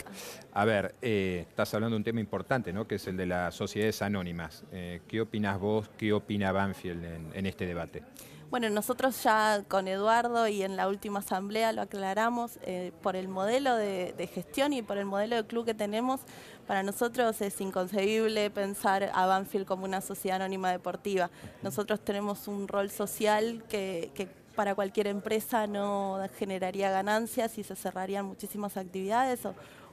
A 0.54 0.66
ver, 0.66 0.96
eh, 1.02 1.46
estás 1.50 1.74
hablando 1.74 1.96
de 1.96 1.98
un 1.98 2.04
tema 2.04 2.20
importante, 2.20 2.72
¿no? 2.72 2.88
Que 2.88 2.96
es 2.96 3.08
el 3.08 3.18
de 3.18 3.26
las 3.26 3.56
sociedades 3.56 4.02
anónimas. 4.02 4.64
Eh, 4.72 5.02
¿Qué 5.08 5.22
opinas 5.22 5.60
vos, 5.60 5.90
qué 5.98 6.14
opina 6.14 6.52
Banfield 6.52 7.34
en 7.34 7.46
este 7.46 7.66
debate? 7.66 8.04
Bueno, 8.50 8.70
nosotros 8.70 9.22
ya 9.24 9.66
con 9.68 9.90
Eduardo 9.90 10.48
y 10.48 10.64
en 10.64 10.78
la 10.78 10.88
última 10.88 11.20
asamblea 11.20 11.74
lo 11.74 11.82
aclaramos 11.82 12.60
eh, 12.62 12.94
por 13.02 13.18
el 13.18 13.28
modelo 13.28 13.76
de, 13.76 14.30
gestión 14.34 14.72
y 14.72 14.82
por 14.82 14.98
el 14.98 15.04
modelo 15.04 15.36
de 15.36 15.46
club 15.46 15.66
que 15.66 15.74
tenemos. 15.74 16.22
Para 16.66 16.82
nosotros 16.82 17.42
es 17.42 17.60
inconcebible 17.60 18.50
pensar 18.50 19.12
a 19.14 19.26
Banfield 19.26 19.66
como 19.66 19.84
una 19.84 20.00
sociedad 20.00 20.38
anónima 20.38 20.72
deportiva. 20.72 21.30
Nosotros 21.62 22.00
tenemos 22.00 22.48
un 22.48 22.70
rol 22.70 22.90
social 22.90 23.66
que, 23.68 24.12
que 24.16 24.30
para 24.58 24.74
cualquier 24.74 25.06
empresa 25.06 25.68
no 25.68 26.20
generaría 26.40 26.90
ganancias 26.90 27.60
y 27.60 27.64
se 27.64 27.76
cerrarían 27.76 28.26
muchísimas 28.26 28.76
actividades 28.76 29.42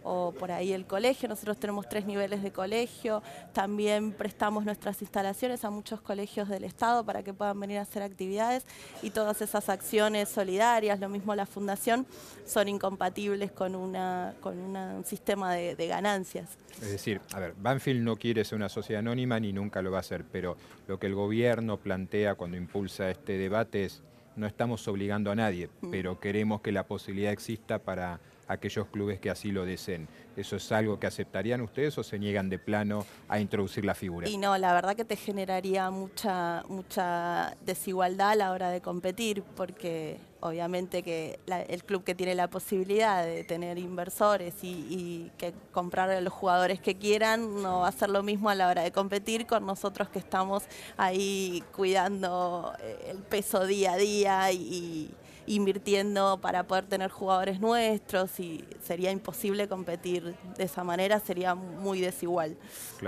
o, 0.03 0.33
por 0.39 0.51
ahí 0.51 0.73
el 0.73 0.87
colegio. 0.87 1.29
Nosotros 1.29 1.59
tenemos 1.59 1.87
tres 1.87 2.07
niveles 2.07 2.43
de 2.43 2.51
colegio, 2.51 3.23
también 3.53 4.13
prestamos 4.13 4.65
nuestras 4.65 5.03
instalaciones 5.03 5.67
a 5.67 5.71
muchos 5.71 6.01
colegios 6.01 6.49
del 6.49 6.65
Estado 6.65 7.05
para 7.05 7.23
que 7.23 7.35
puedan 7.35 7.61
venir 7.61 7.77
a 7.77 7.83
hacer 7.83 8.03
actividades 8.03 8.65
y 9.03 9.11
todas 9.11 9.43
esas 9.43 9.69
acciones 9.69 10.31
solidarias, 10.31 10.99
lo 10.99 11.11
mismo 11.11 11.35
la 11.35 11.45
fundación, 11.45 12.07
son 12.47 12.69
incompatibles 12.69 13.53
con, 13.53 13.75
una, 13.75 14.35
con 14.41 14.59
un 14.59 15.05
sistema 15.05 15.53
de, 15.53 15.77
de 15.77 15.87
ganancias. 15.89 16.57
Es 16.81 16.91
decir, 16.91 17.21
a 17.35 17.41
ver, 17.41 17.55
Banfield 17.59 18.03
no 18.03 18.17
quiere 18.17 18.47
ser 18.47 18.57
una 18.57 18.71
sociedad 18.71 19.01
anónima 19.01 19.39
ni 19.39 19.53
nunca 19.53 19.83
lo 19.83 19.91
va 19.91 19.99
a 19.99 20.03
ser, 20.03 20.25
pero 20.25 20.57
lo 20.89 20.99
que 20.99 21.07
el 21.07 21.15
gobierno 21.15 21.77
plantea 21.77 22.35
cuando 22.35 22.57
impulsa 22.57 23.11
este 23.11 23.37
debate 23.37 23.85
es 23.85 24.03
no 24.37 24.47
estamos 24.47 24.87
obligando 24.89 25.31
a 25.31 25.35
nadie, 25.35 25.69
mm. 25.81 25.91
pero 25.91 26.21
queremos 26.21 26.61
que 26.61 26.73
la 26.73 26.87
posibilidad 26.87 27.33
exista 27.33 27.79
para 27.79 28.21
aquellos 28.49 28.87
clubes 28.89 29.19
que 29.21 29.31
así 29.31 29.53
lo 29.53 29.65
deseen. 29.65 30.09
¿Eso 30.37 30.57
es 30.57 30.73
algo 30.73 30.99
que 30.99 31.07
aceptarían 31.07 31.61
ustedes 31.61 31.97
o 31.99 32.03
se 32.03 32.19
niegan 32.19 32.51
de 32.51 32.59
plano 32.59 33.07
a 33.29 33.39
introducir 33.39 33.85
la 33.85 33.95
figura? 33.95 34.29
Y 34.29 34.37
no, 34.37 34.59
la 34.59 34.73
verdad 34.73 34.97
que 34.97 35.05
te 35.05 35.17
generaría 35.17 35.91
mucha, 35.91 36.65
mucha 36.69 37.57
desigualdad 37.65 38.31
a 38.31 38.35
la 38.35 38.53
hora 38.53 38.71
de 38.71 38.81
competir, 38.81 39.43
porque 39.55 40.19
obviamente 40.41 41.03
que 41.03 41.39
el 41.47 41.85
club 41.85 42.05
que 42.05 42.15
tiene 42.15 42.35
la 42.35 42.49
posibilidad 42.49 43.25
de 43.25 43.45
tener 43.45 43.79
inversores 43.79 44.55
y, 44.63 45.31
que 45.39 45.55
comprar 45.73 46.11
a 46.11 46.21
los 46.21 46.33
jugadores 46.33 46.81
que 46.81 46.97
quieran 46.97 47.63
no 47.63 47.81
va 47.81 47.89
a 47.89 47.93
ser 47.93 48.11
lo 48.11 48.23
mismo 48.23 48.51
a 48.51 48.55
la 48.55 48.69
hora 48.69 48.83
de 48.83 48.93
competir 48.93 49.47
con 49.47 49.65
nosotros 49.65 50.09
que 50.11 50.19
estamos 50.19 50.65
ahí 50.97 51.63
cuidando 51.75 52.75
eh, 52.81 53.07
el 53.09 53.19
peso 53.19 53.67
día 53.67 53.93
a 53.93 53.97
día 53.97 54.53
y 54.53 55.11
invirtiendo 55.47 56.39
para 56.41 56.65
poder 56.65 56.87
tener 56.87 57.11
jugadores 57.11 57.61
nuestros 57.61 58.39
y 58.41 58.65
sería 58.83 59.11
imposible 59.11 59.69
competir 59.69 60.35
de 60.57 60.65
esa 60.65 60.85
manera, 60.85 61.21
sería 61.21 61.55
muy 61.55 62.01
desigual. 62.01 62.57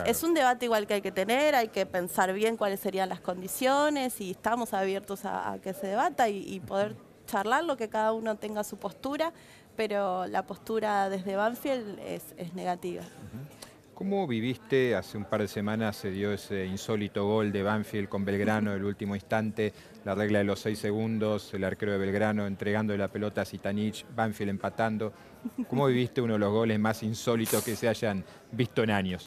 Es 0.05 0.23
un 0.23 0.35
debate 0.35 0.67
igual 0.67 0.87
que 0.87 0.95
hay 0.95 1.03
que 1.03 1.13
tener, 1.13 1.55
hay 1.55 1.69
que 1.69 1.87
pensar 1.87 2.33
bien 2.33 2.57
cuáles 2.57 2.81
serían 2.81 3.09
las 3.09 3.21
condiciones 3.21 4.21
y 4.21 4.33
estamos 4.33 4.75
abiertos 4.75 5.25
a, 5.25 5.59
que 5.63 5.73
se 5.73 5.87
debata 5.87 6.29
y, 6.29 6.61
poder 6.61 6.97
charlarlo, 7.27 7.77
que 7.77 7.89
cada 7.89 8.13
uno 8.13 8.37
tenga 8.37 8.63
su 8.65 8.77
postura, 8.77 9.33
pero 9.77 10.27
la 10.27 10.47
postura 10.47 11.09
desde 11.09 11.37
Banfield 11.37 11.99
es, 12.01 12.55
negativa. 12.55 13.03
¿Cómo 13.97 14.27
viviste? 14.27 14.95
Hace 14.95 15.17
un 15.17 15.25
par 15.25 15.41
de 15.41 15.49
semanas 15.49 15.97
se 15.97 16.11
dio 16.11 16.31
ese 16.31 16.67
insólito 16.67 17.25
gol 17.25 17.51
de 17.51 17.63
Banfield 17.63 18.11
con 18.11 18.27
Belgrano 18.27 18.73
en 18.73 18.77
el 18.77 18.85
último 18.85 19.15
instante, 19.15 19.73
la 20.05 20.15
regla 20.15 20.41
de 20.41 20.45
los 20.45 20.61
seis 20.61 20.79
segundos, 20.79 21.55
el 21.55 21.65
arquero 21.65 21.93
de 21.93 21.99
Belgrano 21.99 22.47
entregando 22.47 22.95
la 22.95 23.09
pelota 23.09 23.41
a 23.41 23.45
Zitanich, 23.47 24.05
Banfield 24.15 24.51
empatando. 24.51 25.15
¿Cómo 25.67 25.87
viviste 25.87 26.21
uno 26.21 26.35
de 26.35 26.39
los 26.41 26.53
goles 26.53 26.79
más 26.79 27.03
insólitos 27.03 27.65
que 27.65 27.75
se 27.75 27.89
hayan 27.89 28.23
visto 28.53 28.83
en 28.83 28.91
años? 28.91 29.27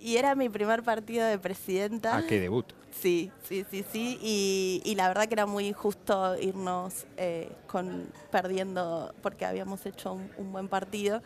Y 0.00 0.16
era 0.16 0.34
mi 0.34 0.48
primer 0.48 0.82
partido 0.82 1.24
de 1.24 1.38
presidenta. 1.38 2.16
Ah, 2.16 2.24
qué 2.28 2.40
debut. 2.40 2.66
Sí, 2.90 3.30
sí, 3.44 3.64
sí, 3.70 3.84
sí. 3.92 4.18
Y, 4.20 4.92
la 4.96 5.06
verdad 5.06 5.28
que 5.28 5.34
era 5.34 5.46
muy 5.46 5.68
injusto 5.68 6.36
irnos 6.36 7.06
eh, 7.16 7.52
con, 7.68 8.08
perdiendo 8.32 9.14
porque 9.22 9.46
habíamos 9.46 9.86
hecho 9.86 10.18
un 10.36 10.50
buen 10.50 10.66
partido. 10.66 11.22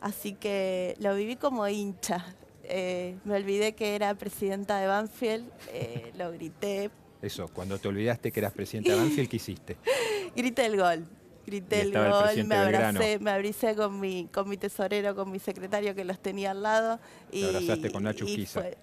Así 0.00 0.32
que 0.32 0.96
lo 0.98 1.14
viví 1.14 1.36
como 1.36 1.66
hincha. 1.68 2.24
Eh, 2.64 3.16
me 3.24 3.34
olvidé 3.34 3.74
que 3.74 3.94
era 3.94 4.14
presidenta 4.14 4.78
de 4.78 4.86
Banfield, 4.86 5.50
eh, 5.72 6.12
lo 6.16 6.30
grité. 6.32 6.90
Eso, 7.20 7.48
cuando 7.48 7.78
te 7.78 7.88
olvidaste 7.88 8.32
que 8.32 8.40
eras 8.40 8.52
presidenta 8.52 8.92
de 8.92 8.98
Banfield, 9.00 9.28
¿qué 9.28 9.36
hiciste? 9.36 9.76
grité 10.36 10.66
el 10.66 10.76
gol 10.76 11.19
grité 11.50 11.82
el 11.82 11.92
gol, 11.92 12.44
me 12.44 12.54
abracé, 12.54 13.18
me 13.18 13.30
abricé 13.30 13.74
con 13.74 13.98
mi, 13.98 14.28
con 14.32 14.48
mi 14.48 14.56
tesorero, 14.56 15.14
con 15.14 15.30
mi 15.30 15.38
secretario 15.38 15.94
que 15.94 16.04
los 16.04 16.18
tenía 16.20 16.52
al 16.52 16.62
lado. 16.62 17.00
Y, 17.32 17.44
abrazaste 17.44 17.90
con 17.90 18.04
Nacho 18.04 18.24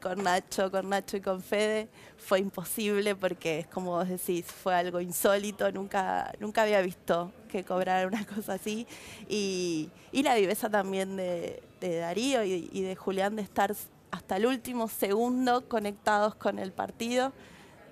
con 0.01 0.23
Nacho, 0.23 0.69
con 0.69 0.89
Nacho 0.89 1.17
y 1.17 1.21
con 1.21 1.41
Fede. 1.41 1.87
Fue 2.17 2.39
imposible 2.39 3.15
porque 3.15 3.59
es 3.59 3.67
como 3.67 3.91
vos 3.91 4.09
decís, 4.09 4.45
fue 4.45 4.75
algo 4.75 4.99
insólito, 4.99 5.71
nunca, 5.71 6.33
nunca 6.39 6.63
había 6.63 6.81
visto 6.81 7.31
que 7.49 7.63
cobrara 7.63 8.05
una 8.07 8.25
cosa 8.35 8.53
así. 8.53 8.85
Y, 9.29 9.89
la 10.11 10.35
viveza 10.35 10.69
también 10.69 11.15
de, 11.15 11.61
Darío 11.79 12.43
y, 12.43 12.81
de 12.81 12.95
Julián 12.95 13.37
de 13.37 13.43
estar 13.43 13.73
hasta 14.11 14.35
el 14.35 14.45
último 14.45 14.89
segundo 14.89 15.67
conectados 15.69 16.35
con 16.35 16.59
el 16.59 16.73
partido. 16.73 17.31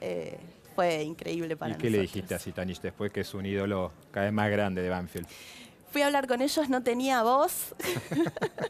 Eh, 0.02 0.38
fue 0.76 1.02
increíble 1.04 1.56
para 1.56 1.70
nosotros. 1.70 1.90
¿Y 1.90 1.92
qué 1.92 1.98
le 1.98 2.02
dijiste 2.02 2.36
a 2.36 2.40
Zitanich 2.40 2.82
después 2.82 3.12
que 3.12 3.22
es 3.22 3.34
un 3.34 3.46
ídolo 3.46 3.92
cada 4.12 4.26
vez 4.26 4.34
más 4.34 4.52
grande 4.52 4.82
de 4.82 4.90
Banfield? 4.90 5.28
Fui 5.96 6.02
a 6.02 6.08
hablar 6.08 6.28
con 6.28 6.42
ellos, 6.42 6.68
no 6.68 6.84
tenía 6.84 7.24
voz. 7.24 7.74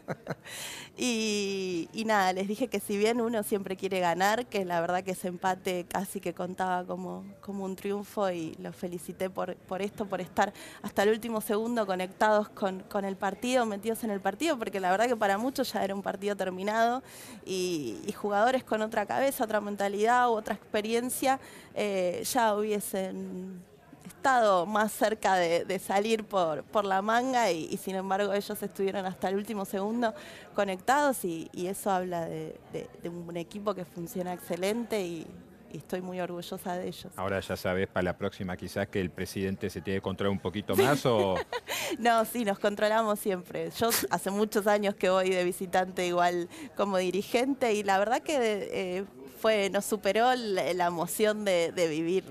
y, 0.96 2.04
nada, 2.06 2.34
les 2.34 2.48
dije 2.48 2.68
que 2.68 2.80
si 2.80 3.00
bien 3.00 3.20
uno 3.20 3.42
siempre 3.42 3.76
quiere 3.76 4.00
ganar, 4.00 4.46
que 4.46 4.64
la 4.64 4.80
verdad 4.80 5.04
que 5.04 5.14
ese 5.14 5.30
empate 5.30 5.88
casi 5.90 6.20
que 6.20 6.36
contaba 6.36 6.86
como, 6.86 7.26
como 7.42 7.66
un 7.66 7.76
triunfo 7.76 8.30
y 8.30 8.54
los 8.62 8.76
felicité 8.76 9.32
por, 9.32 9.56
por 9.56 9.82
esto, 9.82 10.06
por 10.06 10.22
estar 10.22 10.54
hasta 10.84 11.02
el 11.02 11.10
último 11.10 11.42
segundo 11.42 11.88
conectados 11.88 12.48
con, 12.50 12.82
con, 12.82 13.06
el 13.06 13.16
partido, 13.16 13.66
metidos 13.66 14.04
en 14.04 14.12
el 14.12 14.22
partido, 14.22 14.60
porque 14.60 14.80
la 14.80 14.92
verdad 14.92 15.08
que 15.08 15.16
para 15.16 15.40
muchos 15.40 15.74
ya 15.74 15.84
era 15.84 15.96
un 15.96 16.04
partido 16.04 16.36
terminado 16.36 17.02
y, 17.44 18.14
jugadores 18.16 18.64
con 18.64 18.84
otra 18.84 19.08
cabeza, 19.08 19.46
otra 19.46 19.62
mentalidad 19.62 20.30
u 20.30 20.34
otra 20.34 20.54
experiencia 20.54 21.40
eh, 21.74 22.22
ya 22.24 22.56
hubiesen 22.56 23.64
estado 24.06 24.66
más 24.66 24.92
cerca 24.92 25.36
de, 25.36 25.80
salir 25.80 26.24
por, 26.24 26.64
por 26.64 26.86
la 26.86 27.02
manga 27.02 27.52
y, 27.52 27.78
sin 27.78 27.96
embargo 27.96 28.34
ellos 28.34 28.62
estuvieron 28.62 29.06
hasta 29.06 29.30
el 29.30 29.36
último 29.36 29.66
segundo 29.66 30.14
conectados 30.54 31.26
y, 31.26 31.50
eso 31.56 31.92
habla 31.92 32.26
de, 32.26 32.60
un 33.06 33.36
equipo 33.38 33.74
que 33.74 33.86
funciona 33.86 34.34
excelente 34.34 35.02
y, 35.02 35.28
estoy 35.74 36.00
muy 36.00 36.22
orgullosa 36.22 36.78
de 36.78 36.88
ellos. 36.88 37.08
Ahora 37.18 37.42
ya 37.42 37.58
sabes 37.58 37.90
para 37.90 38.06
la 38.06 38.18
próxima 38.18 38.56
quizás 38.56 38.88
que 38.88 39.02
el 39.02 39.10
presidente 39.10 39.70
se 39.70 39.82
tiene 39.82 39.98
que 39.98 40.02
controlar 40.02 40.32
un 40.32 40.40
poquito 40.40 40.74
más 40.74 41.06
o... 41.06 41.36
no, 42.00 42.24
sí, 42.24 42.46
nos 42.46 42.60
controlamos 42.60 43.20
siempre. 43.20 43.72
Yo 43.78 43.90
hace 44.10 44.32
muchos 44.32 44.68
años 44.68 44.96
que 44.96 45.10
voy 45.10 45.32
de 45.32 45.44
visitante 45.44 46.08
igual 46.08 46.48
como 46.78 46.98
dirigente 46.98 47.74
y 47.74 47.84
la 47.84 48.00
verdad 48.00 48.22
que 48.22 48.38
eh, 48.40 49.06
fue 49.42 49.70
nos 49.70 49.84
superó 49.84 50.34
la, 50.34 50.86
emoción 50.86 51.44
de 51.44 51.88
vivir 51.90 52.24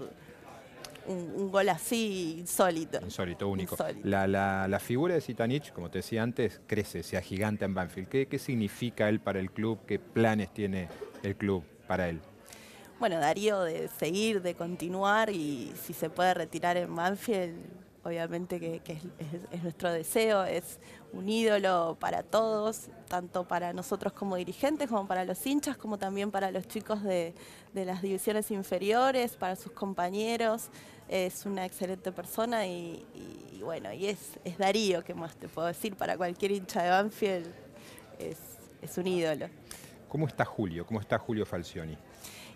un, 1.07 1.51
gol 1.51 1.69
así 1.69 2.37
insólito. 2.41 2.99
Insólito, 3.03 3.49
único. 3.49 3.77
La, 4.03 4.79
figura 4.81 5.15
de 5.15 5.21
Zitanich, 5.21 5.73
como 5.73 5.91
te 5.91 5.99
decía 5.99 6.23
antes, 6.23 6.61
crece, 6.67 7.03
se 7.03 7.17
agiganta 7.17 7.65
en 7.65 7.75
Banfield. 7.75 8.09
¿Qué, 8.09 8.27
¿Qué 8.27 8.39
significa 8.39 9.09
él 9.09 9.21
para 9.21 9.41
el 9.41 9.51
club? 9.51 9.81
¿Qué 9.87 9.99
planes 9.99 10.53
tiene 10.53 10.89
el 11.23 11.37
club 11.37 11.65
para 11.87 12.09
él? 12.09 12.21
Bueno, 12.99 13.19
Darío 13.19 13.63
de 13.63 13.89
seguir, 13.89 14.41
de 14.41 14.55
continuar 14.55 15.31
y 15.31 15.73
si 15.83 15.93
se 15.93 16.11
puede 16.11 16.33
retirar 16.33 16.77
en 16.77 16.95
Banfield, 16.95 17.84
obviamente 18.05 18.61
que, 18.61 18.81
es, 19.51 19.63
nuestro 19.63 19.91
deseo, 19.91 20.45
es 20.45 20.79
un 21.13 21.29
ídolo 21.29 21.97
para 21.99 22.23
todos, 22.23 22.89
tanto 23.09 23.49
para 23.49 23.73
nosotros 23.73 24.13
como 24.13 24.37
dirigentes, 24.37 24.89
como 24.89 25.07
para 25.07 25.25
los 25.25 25.45
hinchas, 25.47 25.77
como 25.77 25.99
también 25.99 26.31
para 26.31 26.51
los 26.51 26.69
chicos 26.69 27.03
de, 27.03 27.35
las 27.75 28.03
divisiones 28.03 28.51
inferiores, 28.51 29.37
para 29.37 29.57
sus 29.57 29.73
compañeros. 29.73 30.69
Es 31.09 31.47
una 31.47 31.65
excelente 31.67 32.13
persona 32.13 32.67
y, 32.67 33.05
bueno, 33.63 33.93
y 33.93 34.07
es, 34.07 34.39
Darío, 34.59 35.03
que 35.03 35.15
más 35.15 35.35
te 35.37 35.49
puedo 35.49 35.69
decir? 35.69 35.97
Para 35.97 36.17
cualquier 36.17 36.53
hincha 36.53 36.83
de 36.83 36.91
Banfield 36.91 37.53
es, 38.19 38.39
es 38.83 38.99
un 38.99 39.07
ídolo. 39.07 39.49
¿Cómo 40.09 40.27
está 40.27 40.45
Julio? 40.45 40.87
¿Cómo 40.87 41.01
está 41.01 41.19
Julio 41.19 41.45
Falcioni? 41.45 41.99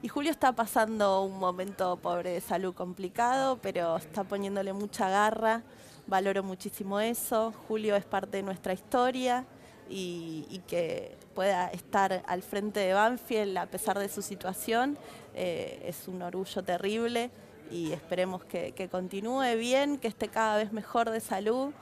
Y 0.00 0.06
Julio 0.06 0.30
está 0.30 0.52
pasando 0.52 1.22
un 1.22 1.40
momento 1.40 1.96
pobre 1.96 2.30
de 2.30 2.40
salud 2.40 2.72
complicado, 2.72 3.58
pero 3.60 3.96
está 3.96 4.22
poniéndole 4.22 4.72
mucha 4.72 5.08
garra. 5.08 5.62
Valoro 6.06 6.44
muchísimo 6.44 7.00
eso. 7.00 7.52
Julio 7.66 7.96
es 7.96 8.04
parte 8.04 8.36
de 8.36 8.44
nuestra 8.44 8.72
historia 8.72 9.44
y, 9.90 10.62
que 10.68 11.16
pueda 11.34 11.66
estar 11.70 12.22
al 12.26 12.42
frente 12.42 12.78
de 12.78 12.92
Banfield 12.92 13.58
a 13.58 13.66
pesar 13.66 13.98
de 13.98 14.08
su 14.08 14.22
situación 14.22 14.98
eh, 15.34 15.82
es 15.86 16.06
un 16.08 16.20
orgullo 16.20 16.62
terrible 16.62 17.30
y 17.70 17.92
esperemos 17.92 18.44
que, 18.44 18.72
que 18.72 18.88
continúe 18.88 19.56
bien, 19.56 19.98
que 19.98 20.08
esté 20.08 20.28
cada 20.28 20.58
vez 20.58 20.72
mejor 20.72 21.10
de 21.10 21.20
salud 21.20 21.72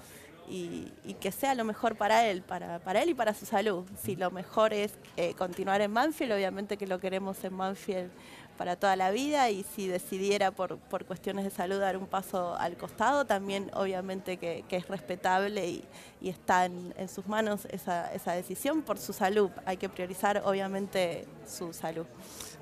y, 0.48 0.92
que 1.20 1.32
sea 1.32 1.54
lo 1.54 1.64
mejor 1.64 1.96
para 1.96 2.26
él, 2.26 2.42
para, 2.42 2.78
para, 2.78 3.02
él 3.02 3.10
y 3.10 3.14
para 3.14 3.34
su 3.34 3.46
salud. 3.46 3.84
Si 4.02 4.16
lo 4.16 4.30
mejor 4.30 4.72
es 4.72 4.94
eh, 5.16 5.34
continuar 5.34 5.80
en 5.80 5.92
Manfield, 5.92 6.32
obviamente 6.32 6.76
que 6.76 6.86
lo 6.86 7.00
queremos 7.00 7.42
en 7.44 7.54
Manfield 7.54 8.10
para 8.56 8.76
toda 8.76 8.96
la 8.96 9.10
vida 9.10 9.50
y 9.50 9.64
si 9.74 9.86
decidiera 9.86 10.50
por, 10.50 10.78
por 10.78 11.04
cuestiones 11.04 11.44
de 11.44 11.50
salud 11.50 11.78
dar 11.78 11.96
un 11.96 12.06
paso 12.06 12.56
al 12.56 12.76
costado, 12.76 13.24
también 13.24 13.70
obviamente 13.74 14.36
que, 14.36 14.64
es 14.68 14.88
respetable 14.88 15.66
y, 15.68 15.84
está 16.22 16.64
en, 16.64 17.08
sus 17.08 17.26
manos 17.28 17.66
esa, 17.70 18.12
esa, 18.12 18.32
decisión 18.32 18.82
por 18.82 18.98
su 18.98 19.12
salud. 19.12 19.50
Hay 19.64 19.76
que 19.76 19.88
priorizar 19.88 20.42
obviamente 20.44 21.24
su 21.46 21.72
salud. 21.72 22.04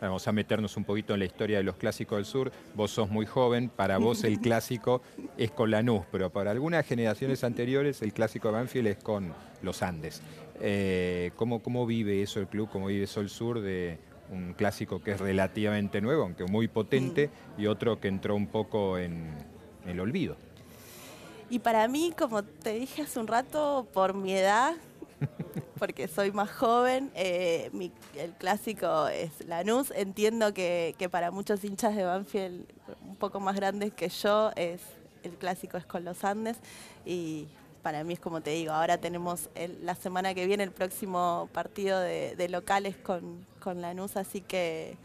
Vamos 0.00 0.28
a 0.28 0.32
meternos 0.32 0.76
un 0.76 0.84
poquito 0.84 1.14
en 1.14 1.20
la 1.20 1.24
historia 1.24 1.56
de 1.56 1.62
los 1.62 1.76
clásicos 1.76 2.18
del 2.18 2.26
sur. 2.26 2.52
Vos 2.74 2.90
sos 2.90 3.08
muy 3.08 3.24
joven, 3.24 3.70
para 3.70 3.96
vos 3.96 4.22
el 4.24 4.38
clásico 4.42 5.00
es 5.38 5.50
con 5.50 5.70
Lanús, 5.70 6.04
pero 6.12 6.30
para 6.30 6.50
algunas 6.50 6.84
generaciones 6.86 7.42
anteriores 7.42 8.02
el 8.02 8.12
clásico 8.12 8.48
de 8.48 8.54
Banfield 8.54 8.88
es 8.88 8.96
con 8.98 9.32
los 9.62 9.82
Andes. 9.82 10.20
Eh, 10.60 11.32
¿cómo, 11.36 11.62
¿Cómo 11.62 11.86
vive 11.86 12.22
eso 12.22 12.40
el 12.40 12.48
club? 12.48 12.68
¿Cómo 12.70 12.86
vive 12.86 13.04
eso 13.04 13.20
el 13.20 13.30
sur 13.30 13.60
de 13.60 13.98
un 14.30 14.54
clásico 14.54 15.02
que 15.02 15.12
es 15.12 15.20
relativamente 15.20 16.00
nuevo, 16.00 16.22
aunque 16.22 16.44
muy 16.44 16.68
potente, 16.68 17.30
mm. 17.56 17.60
y 17.60 17.66
otro 17.66 18.00
que 18.00 18.08
entró 18.08 18.34
un 18.34 18.46
poco 18.46 18.98
en 18.98 19.34
el 19.86 20.00
olvido. 20.00 20.36
Y 21.50 21.58
para 21.58 21.86
mí, 21.88 22.12
como 22.16 22.42
te 22.42 22.74
dije 22.74 23.02
hace 23.02 23.20
un 23.20 23.26
rato, 23.26 23.86
por 23.92 24.14
mi 24.14 24.32
edad, 24.32 24.74
porque 25.78 26.08
soy 26.08 26.32
más 26.32 26.50
joven, 26.50 27.10
eh, 27.14 27.70
el 28.16 28.32
clásico 28.32 29.08
es 29.08 29.46
Lanús. 29.46 29.92
Entiendo 29.94 30.54
que, 30.54 30.94
para 31.10 31.30
muchos 31.30 31.62
hinchas 31.64 31.94
de 31.94 32.04
Banfield 32.04 32.66
un 33.06 33.16
poco 33.16 33.40
más 33.40 33.56
grandes 33.56 33.92
que 33.92 34.08
yo, 34.08 34.50
es 34.56 34.80
el 35.22 35.32
clásico 35.32 35.76
es 35.76 35.86
con 35.86 36.04
los 36.04 36.24
Andes. 36.24 36.58
Y 37.04 37.46
para 37.84 38.02
mí 38.02 38.14
es 38.14 38.18
como 38.18 38.40
te 38.40 38.52
digo, 38.52 38.72
ahora 38.72 38.96
tenemos 38.96 39.50
la 39.82 39.94
semana 39.94 40.32
que 40.32 40.46
viene 40.46 40.64
el 40.64 40.72
próximo 40.72 41.50
partido 41.52 42.00
de, 42.00 42.48
locales 42.48 42.96
con, 42.96 43.44
Lanús, 43.62 44.16
así 44.16 44.40
que 44.40 44.96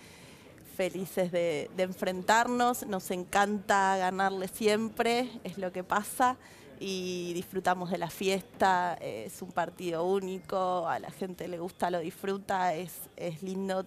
felices 0.78 1.30
de, 1.30 1.70
enfrentarnos, 1.78 2.88
nos 2.88 3.12
encanta 3.12 3.98
ganarle 3.98 4.48
siempre, 4.48 5.30
es 5.44 5.58
lo 5.58 5.74
que 5.74 5.84
pasa 5.84 6.38
y 6.80 7.34
disfrutamos 7.34 7.92
de 7.92 7.98
la 7.98 8.10
fiesta, 8.10 8.98
es 9.02 9.42
un 9.42 9.52
partido 9.52 10.06
único, 10.06 10.88
a 10.88 11.00
la 11.00 11.12
gente 11.12 11.50
le 11.50 11.60
gusta, 11.60 11.92
lo 11.92 12.00
disfruta, 12.00 12.76
es, 12.76 12.94
es 13.18 13.44
lindo, 13.44 13.86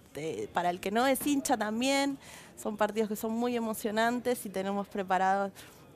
para 0.53 0.69
el 0.69 0.79
que 0.79 0.91
no 0.91 1.07
es 1.07 1.25
hincha 1.25 1.57
también, 1.57 2.19
son 2.61 2.77
partidos 2.77 3.09
que 3.09 3.15
son 3.15 3.31
muy 3.31 3.55
emocionantes 3.55 4.45
y 4.45 4.49
tenemos 4.49 4.87
preparados 4.87 5.51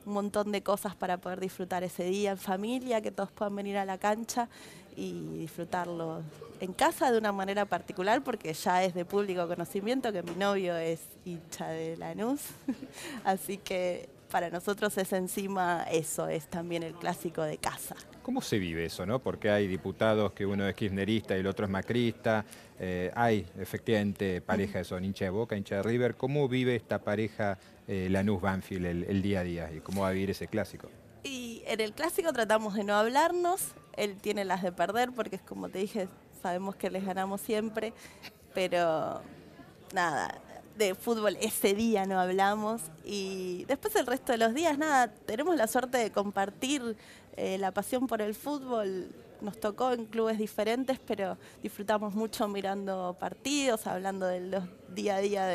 un 0.08 0.14
montón 0.14 0.50
de 0.50 0.62
cosas 0.62 0.96
para 0.96 1.18
poder 1.18 1.38
disfrutar 1.38 1.84
ese 1.84 2.04
día 2.04 2.32
en 2.32 2.38
familia, 2.38 3.00
que 3.00 3.12
todos 3.12 3.30
puedan 3.30 3.54
venir 3.54 3.76
a 3.76 3.84
la 3.84 3.98
cancha 3.98 4.48
y 4.96 5.38
disfrutarlo 5.38 6.22
en 6.60 6.72
casa 6.72 7.12
de 7.12 7.18
una 7.18 7.30
manera 7.30 7.66
particular, 7.66 8.24
porque 8.24 8.52
ya 8.54 8.82
es 8.82 8.94
de 8.94 9.04
público 9.04 9.46
conocimiento 9.46 10.12
que 10.12 10.22
mi 10.22 10.34
novio 10.34 10.76
es 10.76 11.00
hincha 11.24 11.68
de 11.68 11.96
Lanús, 11.96 12.40
así 13.24 13.58
que 13.58 14.08
para 14.30 14.50
nosotros 14.50 14.96
es 14.98 15.12
encima 15.12 15.84
eso, 15.90 16.28
es 16.28 16.46
también 16.46 16.82
el 16.82 16.94
clásico 16.94 17.42
de 17.42 17.58
casa. 17.58 17.96
¿Cómo 18.22 18.42
se 18.42 18.58
vive 18.58 18.84
eso, 18.84 19.06
no? 19.06 19.20
Porque 19.20 19.50
hay 19.50 19.66
diputados 19.66 20.32
que 20.32 20.44
uno 20.44 20.68
es 20.68 20.74
kirchnerista 20.74 21.36
y 21.36 21.40
el 21.40 21.46
otro 21.46 21.64
es 21.64 21.70
macrista, 21.70 22.44
eh, 22.78 23.10
hay 23.14 23.46
efectivamente 23.58 24.40
pareja 24.40 24.84
son 24.84 25.04
hincha 25.04 25.24
de 25.24 25.30
Boca, 25.30 25.56
hincha 25.56 25.76
de 25.76 25.82
River. 25.82 26.14
¿Cómo 26.14 26.46
vive 26.48 26.76
esta 26.76 26.98
pareja 26.98 27.58
eh, 27.86 28.08
Lanús-Banfield 28.10 29.08
el, 29.08 29.22
día 29.22 29.40
a 29.40 29.44
día 29.44 29.72
y 29.72 29.80
cómo 29.80 30.02
va 30.02 30.08
a 30.08 30.12
vivir 30.12 30.30
ese 30.30 30.46
clásico? 30.46 30.90
Y 31.24 31.62
en 31.66 31.80
el 31.80 31.92
clásico 31.92 32.32
tratamos 32.32 32.74
de 32.74 32.84
no 32.84 32.94
hablarnos, 32.94 33.72
él 33.96 34.16
tiene 34.20 34.44
las 34.44 34.62
de 34.62 34.72
perder 34.72 35.10
porque 35.12 35.36
es 35.36 35.42
como 35.42 35.68
te 35.68 35.78
dije, 35.78 36.08
sabemos 36.42 36.76
que 36.76 36.90
les 36.90 37.04
ganamos 37.04 37.40
siempre, 37.40 37.92
pero 38.54 39.22
nada, 39.94 40.38
de 40.78 40.94
fútbol 40.94 41.36
ese 41.40 41.74
día 41.74 42.06
no 42.06 42.20
hablamos 42.20 42.80
y 43.04 43.64
después 43.64 43.94
el 43.96 44.06
resto 44.06 44.32
de 44.32 44.38
los 44.38 44.54
días, 44.54 44.78
nada, 44.78 45.08
tenemos 45.08 45.56
la 45.56 45.66
suerte 45.66 45.98
de 45.98 46.12
compartir 46.12 46.96
eh, 47.36 47.58
la 47.58 47.72
pasión 47.72 48.06
por 48.06 48.22
el 48.22 48.34
fútbol. 48.34 49.08
Nos 49.40 49.58
tocó 49.60 49.92
en 49.92 50.06
clubes 50.06 50.38
diferentes, 50.38 50.98
pero 50.98 51.36
disfrutamos 51.62 52.14
mucho 52.14 52.48
mirando 52.48 53.16
partidos, 53.18 53.86
hablando 53.86 54.26
de 54.26 54.40
los 54.40 54.64
día 54.94 55.16
a 55.16 55.20
día 55.20 55.46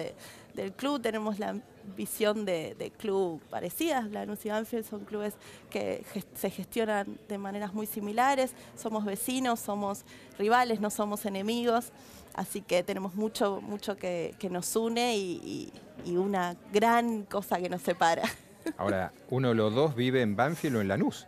del 0.54 0.72
club. 0.74 1.02
Tenemos 1.02 1.40
la 1.40 1.56
visión 1.98 2.46
de, 2.46 2.92
club 2.98 3.42
parecidas. 3.50 4.10
Lanús 4.10 4.46
y 4.46 4.50
Banfield 4.50 4.86
son 4.86 5.04
clubes 5.04 5.34
que 5.70 6.06
se 6.36 6.50
gestionan 6.50 7.18
de 7.28 7.38
maneras 7.38 7.74
muy 7.74 7.86
similares. 7.86 8.54
Somos 8.78 9.04
vecinos, 9.04 9.60
somos 9.60 10.06
rivales, 10.38 10.80
no 10.80 10.90
somos 10.90 11.26
enemigos. 11.26 11.92
Así 12.34 12.62
que 12.62 12.84
tenemos 12.84 13.16
mucho, 13.16 13.62
mucho 13.62 13.96
que, 13.96 14.36
nos 14.50 14.76
une 14.76 15.18
y, 15.18 15.72
una 16.08 16.56
gran 16.72 17.24
cosa 17.24 17.60
que 17.60 17.70
nos 17.70 17.82
separa. 17.82 18.24
Ahora, 18.78 19.12
¿uno 19.30 19.50
de 19.50 19.56
los 19.56 19.74
dos 19.74 19.96
vive 19.96 20.22
en 20.22 20.36
Banfield 20.36 20.78
o 20.78 20.82
en 20.82 20.88
Lanús? 20.88 21.28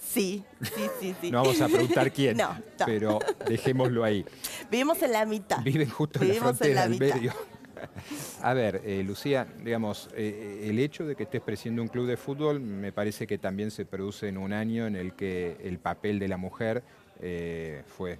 Sí, 0.00 0.44
sí, 0.62 0.82
sí, 1.00 1.14
sí. 1.20 1.30
No 1.30 1.42
vamos 1.42 1.60
a 1.60 1.68
preguntar 1.68 2.12
quién, 2.12 2.38
pero 2.86 3.18
dejémoslo 3.46 4.04
ahí. 4.04 4.24
Vivimos 4.70 5.02
en 5.02 5.12
la 5.12 5.26
mitad. 5.26 5.62
Viven 5.62 5.90
justo 5.90 6.22
en 6.22 6.28
la 6.28 6.34
frontera, 6.34 6.84
en 6.84 6.98
medio. 6.98 7.32
A 8.42 8.54
ver, 8.54 8.82
eh, 8.84 9.02
Lucía, 9.04 9.46
digamos, 9.62 10.08
eh, 10.14 10.60
eh, 10.64 10.70
el 10.70 10.78
hecho 10.78 11.04
de 11.06 11.14
que 11.16 11.24
estés 11.24 11.40
presidiendo 11.40 11.82
un 11.82 11.88
club 11.88 12.06
de 12.06 12.16
fútbol 12.16 12.60
me 12.60 12.92
parece 12.92 13.26
que 13.26 13.38
también 13.38 13.70
se 13.70 13.84
produce 13.84 14.28
en 14.28 14.38
un 14.38 14.52
año 14.52 14.86
en 14.86 14.96
el 14.96 15.14
que 15.14 15.56
el 15.62 15.78
papel 15.78 16.18
de 16.18 16.28
la 16.28 16.36
mujer 16.36 16.82
fue 17.86 18.18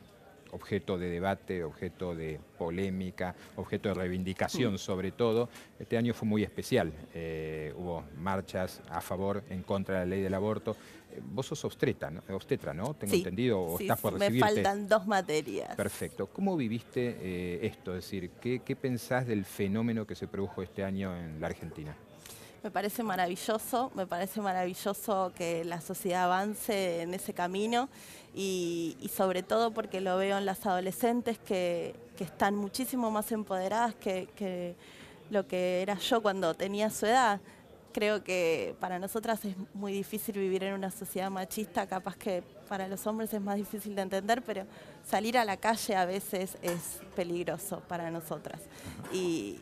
objeto 0.56 0.98
de 0.98 1.08
debate, 1.08 1.62
objeto 1.62 2.14
de 2.14 2.40
polémica, 2.58 3.34
objeto 3.56 3.90
de 3.90 3.94
reivindicación 3.94 4.74
mm. 4.74 4.78
sobre 4.78 5.12
todo. 5.12 5.48
Este 5.78 5.96
año 5.96 6.14
fue 6.14 6.26
muy 6.26 6.42
especial. 6.42 6.92
Eh, 7.14 7.72
hubo 7.76 8.04
marchas 8.16 8.80
a 8.90 9.00
favor, 9.00 9.44
en 9.50 9.62
contra 9.62 10.00
de 10.00 10.00
la 10.00 10.06
ley 10.06 10.22
del 10.22 10.34
aborto. 10.34 10.76
Eh, 11.12 11.20
vos 11.22 11.46
sos 11.46 11.64
obstetra, 11.64 12.10
¿no? 12.10 12.22
Obstetra, 12.30 12.72
¿no? 12.74 12.94
Tengo 12.94 13.14
entendido, 13.14 13.60
o 13.60 13.78
estás 13.78 14.00
por 14.00 14.14
recibirte. 14.14 14.46
Me 14.46 14.62
faltan 14.62 14.88
dos 14.88 15.06
materias. 15.06 15.76
Perfecto. 15.76 16.26
¿Cómo 16.26 16.56
viviste 16.56 17.16
eh, 17.20 17.60
esto? 17.62 17.94
Es 17.94 18.04
decir, 18.04 18.30
¿qué, 18.40 18.60
¿qué 18.60 18.74
pensás 18.74 19.26
del 19.26 19.44
fenómeno 19.44 20.06
que 20.06 20.14
se 20.14 20.26
produjo 20.26 20.62
este 20.62 20.82
año 20.82 21.16
en 21.16 21.40
la 21.40 21.48
Argentina? 21.48 21.94
Me 22.66 22.72
parece 22.72 23.04
maravilloso, 23.04 23.92
me 23.94 24.08
parece 24.08 24.40
maravilloso 24.40 25.32
que 25.36 25.64
la 25.64 25.80
sociedad 25.80 26.24
avance 26.24 27.02
en 27.02 27.14
ese 27.14 27.32
camino 27.32 27.88
y, 28.34 29.08
sobre 29.14 29.44
todo 29.44 29.72
porque 29.72 30.00
lo 30.00 30.16
veo 30.16 30.36
en 30.36 30.46
las 30.46 30.66
adolescentes 30.66 31.38
que, 31.38 31.94
están 32.18 32.56
muchísimo 32.56 33.08
más 33.12 33.30
empoderadas 33.30 33.94
que, 33.94 34.74
lo 35.30 35.46
que 35.46 35.80
era 35.80 35.94
yo 35.94 36.20
cuando 36.20 36.54
tenía 36.54 36.90
su 36.90 37.06
edad 37.06 37.40
creo 37.92 38.24
que 38.24 38.74
para 38.80 38.98
nosotras 38.98 39.44
es 39.44 39.54
muy 39.72 39.92
difícil 39.92 40.36
vivir 40.36 40.64
en 40.64 40.74
una 40.74 40.90
sociedad 40.90 41.30
machista, 41.30 41.86
capaz 41.86 42.16
que 42.16 42.42
para 42.68 42.88
los 42.88 43.06
hombres 43.06 43.32
es 43.32 43.40
más 43.40 43.54
difícil 43.54 43.94
de 43.94 44.02
entender, 44.02 44.42
pero 44.42 44.66
salir 45.04 45.38
a 45.38 45.44
la 45.44 45.56
calle 45.56 45.94
a 45.94 46.04
veces 46.04 46.58
es 46.62 47.00
peligroso 47.14 47.80
para 47.86 48.10
nosotras. 48.10 48.60
Y, 49.12 49.60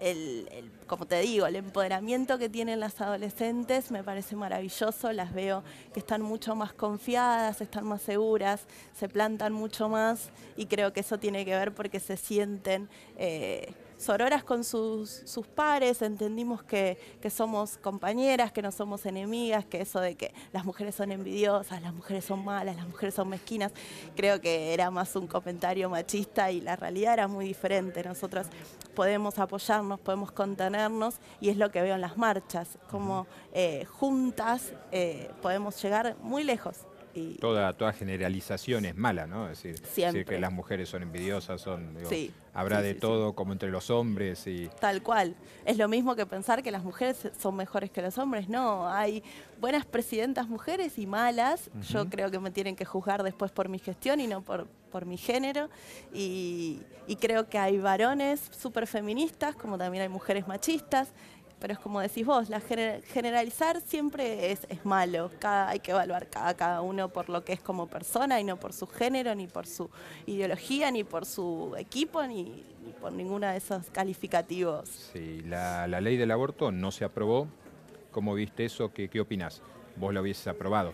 el, 0.00 0.70
como 0.86 1.06
te 1.06 1.20
digo, 1.20 1.46
el 1.46 1.56
empoderamiento 1.56 2.38
que 2.38 2.48
tienen 2.48 2.80
las 2.80 3.00
adolescentes 3.00 3.90
me 3.90 4.02
parece 4.02 4.36
maravilloso, 4.36 5.12
las 5.12 5.32
veo 5.32 5.62
que 5.92 6.00
están 6.00 6.22
mucho 6.22 6.54
más 6.54 6.72
confiadas, 6.72 7.60
están 7.60 7.86
más 7.86 8.02
seguras, 8.02 8.62
se 8.94 9.08
plantan 9.08 9.52
mucho 9.52 9.88
más 9.88 10.30
y 10.56 10.66
creo 10.66 10.92
que 10.92 11.00
eso 11.00 11.18
tiene 11.18 11.44
que 11.44 11.54
ver 11.54 11.74
porque 11.74 12.00
se 12.00 12.16
sienten... 12.16 12.88
Eh, 13.16 13.74
sororas 13.98 14.44
con 14.44 14.64
sus, 14.64 15.10
sus 15.10 15.46
pares, 15.46 16.00
entendimos 16.02 16.62
que, 16.62 16.96
somos 17.28 17.76
compañeras, 17.78 18.52
que 18.52 18.62
no 18.62 18.72
somos 18.72 19.04
enemigas, 19.04 19.66
que 19.66 19.80
eso 19.80 20.00
de 20.00 20.14
que 20.14 20.32
las 20.52 20.64
mujeres 20.64 20.94
son 20.94 21.12
envidiosas, 21.12 21.82
las 21.82 21.92
mujeres 21.92 22.24
son 22.24 22.44
malas, 22.44 22.76
las 22.76 22.86
mujeres 22.86 23.14
son 23.14 23.28
mezquinas, 23.28 23.72
creo 24.16 24.40
que 24.40 24.72
era 24.72 24.90
más 24.90 25.14
un 25.16 25.26
comentario 25.26 25.90
machista 25.90 26.50
y 26.50 26.60
la 26.60 26.76
realidad 26.76 27.14
era 27.14 27.28
muy 27.28 27.44
diferente. 27.44 28.02
Nosotros 28.02 28.46
podemos 28.98 29.38
apoyarnos, 29.38 30.00
podemos 30.00 30.32
contenernos 30.32 31.20
y 31.40 31.50
es 31.50 31.56
lo 31.56 31.70
que 31.70 31.80
veo 31.82 31.94
en 31.94 32.00
las 32.00 32.16
marchas, 32.18 32.78
como 32.90 33.28
eh, 33.52 33.84
juntas 33.84 34.72
eh, 34.90 35.30
podemos 35.40 35.80
llegar 35.80 36.16
muy 36.20 36.42
lejos. 36.42 36.87
Toda, 37.40 37.72
toda 37.72 37.92
generalización 37.92 38.84
es 38.84 38.96
mala, 38.96 39.26
¿no? 39.26 39.48
Es 39.50 39.62
decir, 39.62 40.24
que 40.24 40.38
las 40.38 40.52
mujeres 40.52 40.88
son 40.88 41.02
envidiosas, 41.02 41.60
son, 41.60 41.96
habrá 42.54 42.82
de 42.82 42.94
todo 42.94 43.34
como 43.34 43.52
entre 43.52 43.70
los 43.70 43.90
hombres 43.90 44.46
y... 44.46 44.68
Tal 44.80 45.02
cual. 45.02 45.34
Es 45.64 45.78
lo 45.78 45.88
mismo 45.88 46.16
que 46.16 46.26
pensar 46.26 46.62
que 46.62 46.70
las 46.70 46.82
mujeres 46.82 47.30
son 47.38 47.56
mejores 47.56 47.90
que 47.90 48.02
los 48.02 48.18
hombres. 48.18 48.48
No, 48.48 48.88
hay 48.88 49.22
buenas 49.60 49.86
presidentas 49.86 50.48
mujeres 50.48 50.98
y 50.98 51.06
malas. 51.06 51.70
Yo 51.88 52.08
creo 52.08 52.30
que 52.30 52.38
me 52.38 52.50
tienen 52.50 52.76
que 52.76 52.84
juzgar 52.84 53.22
después 53.22 53.52
por 53.52 53.68
mi 53.68 53.78
gestión 53.78 54.20
y 54.20 54.26
no 54.26 54.42
por, 54.42 54.66
por 54.90 55.06
mi 55.06 55.16
género. 55.16 55.68
Y, 56.12 56.80
y 57.06 57.16
creo 57.16 57.48
que 57.48 57.58
hay 57.58 57.78
varones 57.78 58.40
súper 58.50 58.86
feministas, 58.86 59.54
como 59.54 59.78
también 59.78 60.02
hay 60.02 60.08
mujeres 60.08 60.46
machistas 60.48 61.12
pero 61.60 61.72
es 61.72 61.78
como 61.78 62.00
decís 62.00 62.24
vos, 62.24 62.48
la 62.48 62.60
generalizar 62.60 63.80
siempre 63.80 64.52
es, 64.52 64.66
malo. 64.84 65.30
Cada, 65.38 65.68
hay 65.68 65.80
que 65.80 65.90
evaluar 65.90 66.28
cada, 66.28 66.54
cada 66.54 66.80
uno 66.82 67.08
por 67.08 67.28
lo 67.28 67.44
que 67.44 67.52
es 67.52 67.60
como 67.60 67.88
persona 67.88 68.40
y 68.40 68.44
no 68.44 68.58
por 68.58 68.72
su 68.72 68.86
género, 68.86 69.34
ni 69.34 69.46
por 69.46 69.66
su 69.66 69.90
ideología, 70.26 70.90
ni 70.90 71.04
por 71.04 71.26
su 71.26 71.74
equipo, 71.76 72.24
ni, 72.26 72.64
por 73.00 73.12
ninguno 73.12 73.48
de 73.48 73.56
esos 73.56 73.86
calificativos. 73.90 74.88
Sí, 75.12 75.40
la, 75.42 75.86
ley 75.86 76.16
del 76.16 76.30
aborto 76.30 76.70
no 76.70 76.90
se 76.92 77.04
aprobó. 77.04 77.48
¿Cómo 78.12 78.34
viste 78.34 78.64
eso? 78.64 78.92
¿Qué, 78.92 79.08
qué 79.08 79.20
opinás? 79.20 79.60
¿Vos 79.96 80.14
lo 80.14 80.20
hubieses 80.20 80.46
aprobado? 80.46 80.92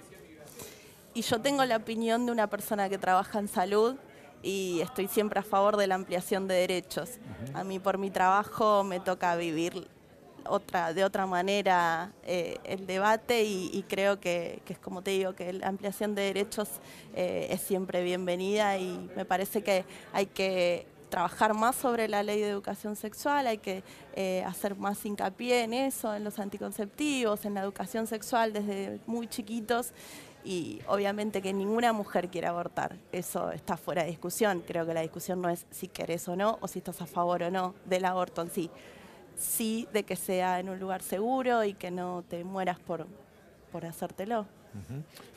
Y 1.12 1.22
yo 1.22 1.40
tengo 1.40 1.64
la 1.64 1.76
opinión 1.76 2.26
de 2.26 2.32
una 2.32 2.48
persona 2.48 2.88
que 2.88 2.98
trabaja 2.98 3.38
en 3.38 3.48
salud 3.48 3.96
y 4.42 4.80
estoy 4.82 5.08
siempre 5.08 5.40
a 5.40 5.42
favor 5.42 5.76
de 5.76 5.86
la 5.86 5.94
ampliación 5.94 6.48
de 6.48 6.54
derechos. 6.54 7.18
A 7.54 7.64
mí 7.64 7.78
por 7.78 7.98
mi 7.98 8.10
trabajo 8.10 8.84
me 8.84 9.00
toca 9.00 9.34
vivir 9.36 9.88
otra, 10.48 10.92
de 10.92 11.04
otra 11.04 11.26
manera 11.26 12.12
eh, 12.24 12.58
el 12.64 12.86
debate 12.86 13.44
y, 13.44 13.84
creo 13.88 14.20
que, 14.20 14.62
es 14.66 14.78
como 14.78 15.02
te 15.02 15.12
digo, 15.12 15.34
que 15.34 15.52
la 15.52 15.68
ampliación 15.68 16.14
de 16.14 16.22
derechos 16.22 16.68
eh, 17.14 17.48
es 17.50 17.60
siempre 17.60 18.02
bienvenida 18.02 18.78
y 18.78 19.10
me 19.16 19.24
parece 19.24 19.62
que 19.62 19.84
hay 20.12 20.26
que 20.26 20.86
trabajar 21.08 21.54
más 21.54 21.76
sobre 21.76 22.08
la 22.08 22.22
ley 22.22 22.40
de 22.40 22.48
educación 22.48 22.96
sexual, 22.96 23.46
hay 23.46 23.58
que 23.58 23.84
eh, 24.14 24.42
hacer 24.46 24.74
más 24.74 25.04
hincapié 25.06 25.62
en 25.62 25.72
eso, 25.72 26.14
en 26.14 26.24
los 26.24 26.38
anticonceptivos, 26.38 27.44
en 27.44 27.54
la 27.54 27.60
educación 27.60 28.06
sexual 28.06 28.52
desde 28.52 28.98
muy 29.06 29.28
chiquitos 29.28 29.92
y 30.44 30.80
obviamente 30.88 31.40
que 31.40 31.52
ninguna 31.52 31.92
mujer 31.92 32.28
quiere 32.28 32.48
abortar, 32.48 32.96
eso 33.12 33.50
está 33.52 33.76
fuera 33.76 34.02
de 34.02 34.08
discusión, 34.08 34.62
creo 34.66 34.84
que 34.86 34.92
la 34.92 35.02
discusión 35.02 35.40
no 35.40 35.48
es 35.48 35.66
si 35.70 35.86
querés 35.88 36.26
o 36.28 36.34
no 36.34 36.58
o 36.60 36.66
si 36.66 36.80
estás 36.80 37.00
a 37.00 37.06
favor 37.06 37.44
o 37.44 37.50
no 37.50 37.74
del 37.86 38.04
aborto 38.04 38.42
en 38.42 38.50
sí 38.50 38.70
sí 39.36 39.88
de 39.92 40.04
que 40.04 40.16
sea 40.16 40.60
en 40.60 40.68
un 40.68 40.78
lugar 40.78 41.02
seguro 41.02 41.64
y 41.64 41.74
que 41.74 41.90
no 41.90 42.24
te 42.28 42.44
mueras 42.44 42.78
por, 42.78 43.06
por 43.72 43.84
hacértelo. 43.86 44.46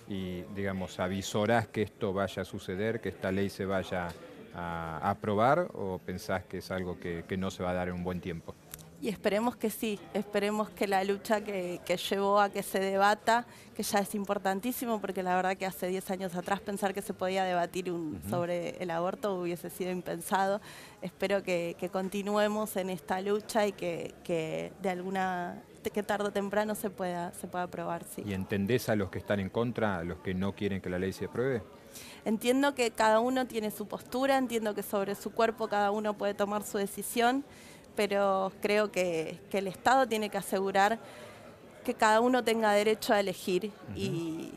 Y, 0.08 0.42
digamos, 0.56 1.00
¿avisorás 1.00 1.68
que 1.68 1.84
esto 1.84 2.14
vaya 2.14 2.42
a 2.42 2.46
suceder, 2.46 3.00
que 3.02 3.10
esta 3.10 3.32
ley 3.32 3.50
se 3.50 3.66
vaya 3.66 4.08
a 4.56 5.10
aprobar 5.10 5.68
o 5.74 6.00
pensás 6.00 6.44
que 6.46 6.58
es 6.60 6.72
algo 6.72 7.00
que, 7.00 7.24
no 7.38 7.52
se 7.52 7.62
va 7.62 7.72
a 7.72 7.74
dar 7.74 7.90
en 7.90 7.96
un 7.96 8.04
buen 8.04 8.20
tiempo? 8.20 8.56
Y 9.00 9.10
esperemos 9.10 9.56
que 9.56 9.70
sí, 9.70 10.00
esperemos 10.14 10.72
que 10.72 10.88
la 10.88 11.04
lucha 11.04 11.42
que, 11.42 11.80
llevó 12.10 12.40
a 12.40 12.50
que 12.50 12.64
se 12.64 12.80
debata, 12.80 13.46
que 13.76 13.84
ya 13.84 14.00
es 14.00 14.16
importantísimo, 14.16 15.00
porque 15.00 15.22
la 15.22 15.36
verdad 15.36 15.56
que 15.56 15.68
hace 15.68 15.88
10 15.88 16.10
años 16.12 16.36
atrás 16.36 16.62
pensar 16.62 16.96
que 16.96 17.04
se 17.04 17.14
podía 17.14 17.44
debatir 17.44 17.92
un, 17.92 18.20
sobre 18.28 18.76
el 18.82 18.90
aborto 18.90 19.40
hubiese 19.40 19.70
sido 19.70 19.92
impensado. 19.92 20.62
Espero 21.04 21.44
que, 21.44 21.76
continuemos 21.92 22.76
en 22.76 22.90
esta 22.90 23.22
lucha 23.22 23.68
y 23.68 23.72
que, 23.72 24.74
de 24.82 24.90
alguna 24.90 25.62
que 25.94 26.04
tarde 26.04 26.26
o 26.26 26.32
temprano 26.32 26.76
se 26.76 26.90
pueda, 26.90 27.32
se 27.34 27.48
pueda 27.48 27.64
aprobar. 27.64 28.04
Sí. 28.04 28.22
¿Y 28.26 28.34
entendés 28.34 28.90
a 28.90 28.96
los 28.98 29.10
que 29.10 29.20
están 29.20 29.40
en 29.40 29.50
contra, 29.50 30.00
a 30.00 30.04
los 30.04 30.18
que 30.20 30.34
no 30.34 30.54
quieren 30.54 30.82
que 30.82 30.90
la 30.90 31.00
ley 31.00 31.14
se 31.14 31.26
apruebe? 31.26 31.64
Entiendo 32.26 32.76
que 32.76 32.92
cada 32.92 33.20
uno 33.20 33.48
tiene 33.48 33.72
su 33.72 33.88
postura, 33.88 34.38
entiendo 34.38 34.76
que 34.76 34.84
sobre 34.84 35.16
su 35.16 35.32
cuerpo 35.32 35.70
cada 35.70 35.92
uno 35.92 36.18
puede 36.18 36.34
tomar 36.34 36.64
su 36.64 36.78
decisión 36.78 37.46
pero 37.98 38.54
creo 38.62 38.92
que, 38.92 39.40
el 39.52 39.68
Estado 39.68 40.08
tiene 40.08 40.30
que 40.30 40.38
asegurar 40.38 41.00
que 41.84 41.96
cada 41.96 42.22
uno 42.22 42.44
tenga 42.44 42.72
derecho 42.72 43.12
a 43.12 43.20
elegir 43.20 43.72
y 43.96 44.52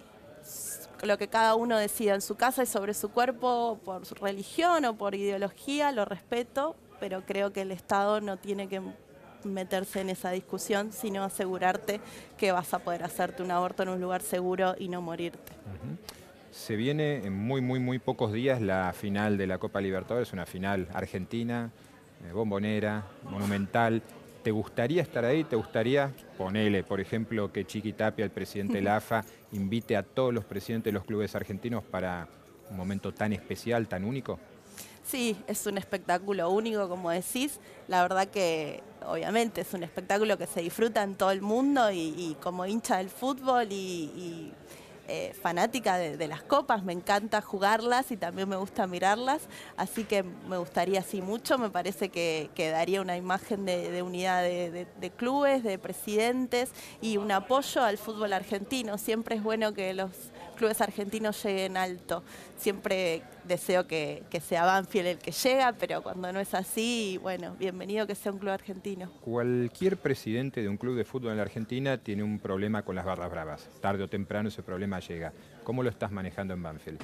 lo 1.02 1.16
que 1.16 1.28
cada 1.28 1.54
uno 1.54 1.78
decida 1.78 2.14
en 2.14 2.20
su 2.20 2.36
casa 2.36 2.62
y 2.62 2.66
sobre 2.66 2.92
su 2.92 3.10
cuerpo 3.10 3.80
por 3.84 4.04
su 4.04 4.14
religión 4.16 4.84
o 4.84 4.94
por 4.94 5.14
ideología, 5.14 5.90
lo 5.90 6.04
respeto, 6.04 6.76
pero 7.00 7.22
creo 7.24 7.52
que 7.52 7.62
el 7.62 7.72
Estado 7.72 8.20
no 8.20 8.36
tiene 8.36 8.68
que 8.68 8.82
meterse 9.44 10.02
en 10.02 10.10
esa 10.10 10.32
discusión, 10.32 10.92
sino 10.92 11.24
asegurarte 11.24 12.00
que 12.36 12.52
vas 12.52 12.74
a 12.74 12.80
poder 12.80 13.02
hacerte 13.04 13.42
un 13.42 13.50
aborto 13.50 13.82
en 13.82 13.88
un 13.88 14.00
lugar 14.00 14.20
seguro 14.20 14.74
y 14.78 14.88
no 14.88 15.00
morirte. 15.00 15.52
Se 16.50 16.76
viene 16.76 17.24
en 17.24 17.32
muy, 17.32 17.62
muy, 17.62 17.80
muy 17.80 17.98
pocos 17.98 18.34
días 18.34 18.60
la 18.60 18.92
final 18.92 19.38
de 19.38 19.46
la 19.46 19.56
Copa 19.56 19.80
Libertadores, 19.80 20.34
una 20.34 20.44
final 20.44 20.88
argentina, 20.92 21.70
bombonera, 22.32 23.04
monumental. 23.24 24.02
¿Te 24.42 24.50
gustaría 24.50 25.02
estar 25.02 25.24
ahí? 25.24 25.44
¿Te 25.44 25.56
gustaría, 25.56 26.12
ponele, 26.38 26.82
por 26.82 27.00
ejemplo, 27.00 27.52
que 27.52 27.66
Chiqui 27.66 27.92
Tapia, 27.92 28.24
el 28.24 28.30
presidente 28.30 28.74
de 28.74 28.82
la 28.82 28.96
AFA, 28.96 29.24
invite 29.52 29.96
a 29.96 30.02
todos 30.02 30.32
los 30.32 30.44
presidentes 30.44 30.92
de 30.92 30.98
los 30.98 31.04
clubes 31.04 31.34
argentinos 31.34 31.84
para 31.84 32.26
un 32.70 32.76
momento 32.76 33.12
tan 33.12 33.32
especial, 33.32 33.86
tan 33.88 34.04
único? 34.04 34.38
Sí, 35.04 35.36
es 35.46 35.66
un 35.66 35.76
espectáculo 35.76 36.48
único, 36.50 36.88
como 36.88 37.10
decís. 37.10 37.58
La 37.88 38.02
verdad 38.02 38.28
que 38.28 38.82
obviamente 39.04 39.62
es 39.62 39.74
un 39.74 39.82
espectáculo 39.82 40.38
que 40.38 40.46
se 40.46 40.62
disfruta 40.62 41.02
en 41.02 41.16
todo 41.16 41.32
el 41.32 41.42
mundo 41.42 41.90
y, 41.90 42.36
como 42.40 42.64
hincha 42.64 42.98
del 42.98 43.10
fútbol 43.10 43.68
y 43.72 44.52
eh, 45.12 45.34
fanática 45.34 45.98
de, 45.98 46.28
las 46.28 46.44
copas, 46.44 46.84
me 46.84 46.92
encanta 46.92 47.40
jugarlas 47.40 48.12
y 48.12 48.16
también 48.16 48.48
me 48.48 48.54
gusta 48.54 48.86
mirarlas, 48.86 49.48
así 49.76 50.04
que 50.04 50.22
me 50.22 50.56
gustaría 50.56 51.00
así 51.00 51.20
mucho, 51.20 51.58
me 51.58 51.68
parece 51.68 52.10
que, 52.10 52.48
daría 52.56 53.00
una 53.00 53.16
imagen 53.16 53.66
de, 53.66 54.02
unidad 54.02 54.44
de, 54.44 55.12
clubes, 55.16 55.64
de 55.64 55.80
presidentes 55.80 56.70
y 57.00 57.16
un 57.16 57.32
apoyo 57.32 57.82
al 57.82 57.98
fútbol 57.98 58.32
argentino. 58.32 58.98
Siempre 58.98 59.34
es 59.34 59.42
bueno 59.42 59.74
que 59.74 59.94
los 59.94 60.10
clubes 60.60 60.82
argentinos 60.82 61.42
lleguen 61.42 61.78
alto. 61.78 62.22
Siempre 62.58 63.22
deseo 63.44 63.86
que, 63.86 64.22
sea 64.42 64.66
Banfield 64.66 65.06
el 65.06 65.18
que 65.18 65.32
llega, 65.32 65.72
pero 65.72 66.02
cuando 66.02 66.30
no 66.34 66.38
es 66.38 66.52
así, 66.52 67.18
bueno, 67.22 67.56
bienvenido 67.58 68.06
que 68.06 68.14
sea 68.14 68.30
un 68.30 68.38
club 68.38 68.52
argentino. 68.52 69.10
Cualquier 69.22 69.96
presidente 69.96 70.60
de 70.60 70.68
un 70.68 70.76
club 70.76 70.96
de 70.96 71.04
fútbol 71.06 71.30
en 71.30 71.38
la 71.38 71.44
Argentina 71.44 71.96
tiene 71.96 72.22
un 72.22 72.38
problema 72.38 72.82
con 72.82 72.94
las 72.94 73.06
barras 73.06 73.30
bravas. 73.30 73.68
Tarde 73.80 74.04
o 74.04 74.08
temprano 74.08 74.50
ese 74.50 74.62
problema 74.62 75.00
llega. 75.00 75.32
¿Cómo 75.64 75.82
lo 75.82 75.88
estás 75.88 76.12
manejando 76.12 76.52
en 76.52 76.62
Banfield? 76.62 77.00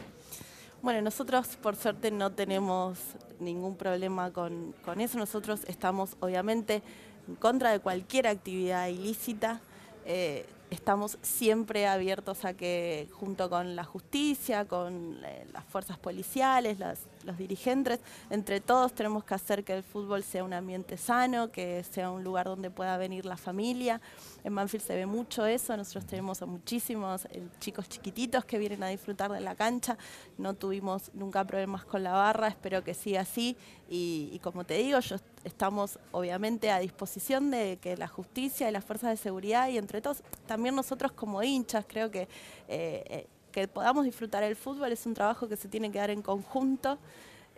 Bueno, 0.83 1.01
nosotros 1.01 1.57
por 1.57 1.77
suerte 1.77 2.11
no 2.11 2.33
tenemos 2.33 2.99
ningún 3.40 3.75
problema 3.79 4.35
con, 4.35 4.75
con 4.85 5.01
eso. 5.01 5.19
Nosotros 5.19 5.62
estamos 5.66 6.14
obviamente 6.21 6.83
en 7.27 7.37
contra 7.37 7.71
de 7.73 7.81
cualquier 7.81 8.27
actividad 8.27 8.88
ilícita. 8.88 9.62
Eh, 10.05 10.45
estamos 10.71 11.19
siempre 11.23 11.87
abiertos 11.87 12.45
a 12.45 12.55
que 12.55 13.09
junto 13.13 13.49
con 13.49 13.77
la 13.77 13.85
justicia, 13.85 14.65
con 14.65 15.19
eh, 15.25 15.47
las 15.53 15.65
fuerzas 15.65 15.99
policiales, 15.99 16.79
los 17.25 17.39
dirigentes, 17.39 18.01
entre 18.31 18.61
todos 18.61 18.93
tenemos 18.93 19.25
que 19.25 19.35
hacer 19.35 19.65
que 19.65 19.75
el 19.75 19.83
fútbol 19.83 20.23
sea 20.23 20.45
un 20.45 20.53
ambiente 20.53 20.97
sano, 20.97 21.51
que 21.51 21.85
sea 21.85 22.11
un 22.11 22.25
lugar 22.25 22.47
donde 22.47 22.71
pueda 22.71 22.97
venir 22.97 23.25
la 23.27 23.37
familia. 23.37 24.01
En 24.45 24.55
Banfield 24.55 24.85
se 24.85 24.95
ve 24.95 25.07
mucho 25.07 25.47
eso, 25.47 25.77
nosotros 25.77 26.07
tenemos 26.07 26.43
a 26.43 26.47
muchísimos 26.47 27.27
eh, 27.27 27.43
chicos 27.61 27.89
chiquititos 27.89 28.45
que 28.45 28.59
vienen 28.59 28.83
a 28.83 28.89
disfrutar 28.89 29.31
de 29.33 29.41
la 29.41 29.55
cancha, 29.55 29.97
no 30.39 30.55
tuvimos 30.55 31.11
nunca 31.15 31.45
problemas 31.45 31.85
con 31.85 32.03
la 32.03 32.13
barra, 32.13 32.49
espero 32.49 32.83
que 32.83 32.95
siga 32.95 33.21
así 33.21 33.57
y, 33.89 34.41
como 34.43 34.65
te 34.65 34.75
digo, 34.75 34.99
yo 35.01 35.17
estamos 35.47 35.99
obviamente 36.11 36.71
a 36.71 36.81
disposición 36.81 37.51
de 37.51 37.79
que 37.81 37.97
la 37.97 38.09
justicia 38.09 38.69
y 38.69 38.73
las 38.73 38.85
fuerzas 38.85 39.11
de 39.11 39.17
seguridad 39.17 39.69
y 39.69 39.79
entre 39.79 40.01
todos, 40.01 40.23
también 40.47 40.75
nosotros 40.75 41.13
como 41.13 41.43
hinchas, 41.43 41.85
creo 41.89 42.11
que, 42.11 42.23
eh, 42.23 42.29
eh, 42.69 43.27
que 43.53 43.69
podamos 43.69 44.05
disfrutar 44.05 44.43
el 44.43 44.57
fútbol 44.57 44.93
es 44.93 45.07
un 45.07 45.15
trabajo 45.15 45.49
que 45.49 45.57
se 45.57 45.69
tiene 45.69 45.91
que 45.91 45.99
dar 45.99 46.11
en 46.11 46.21
conjunto 46.21 46.99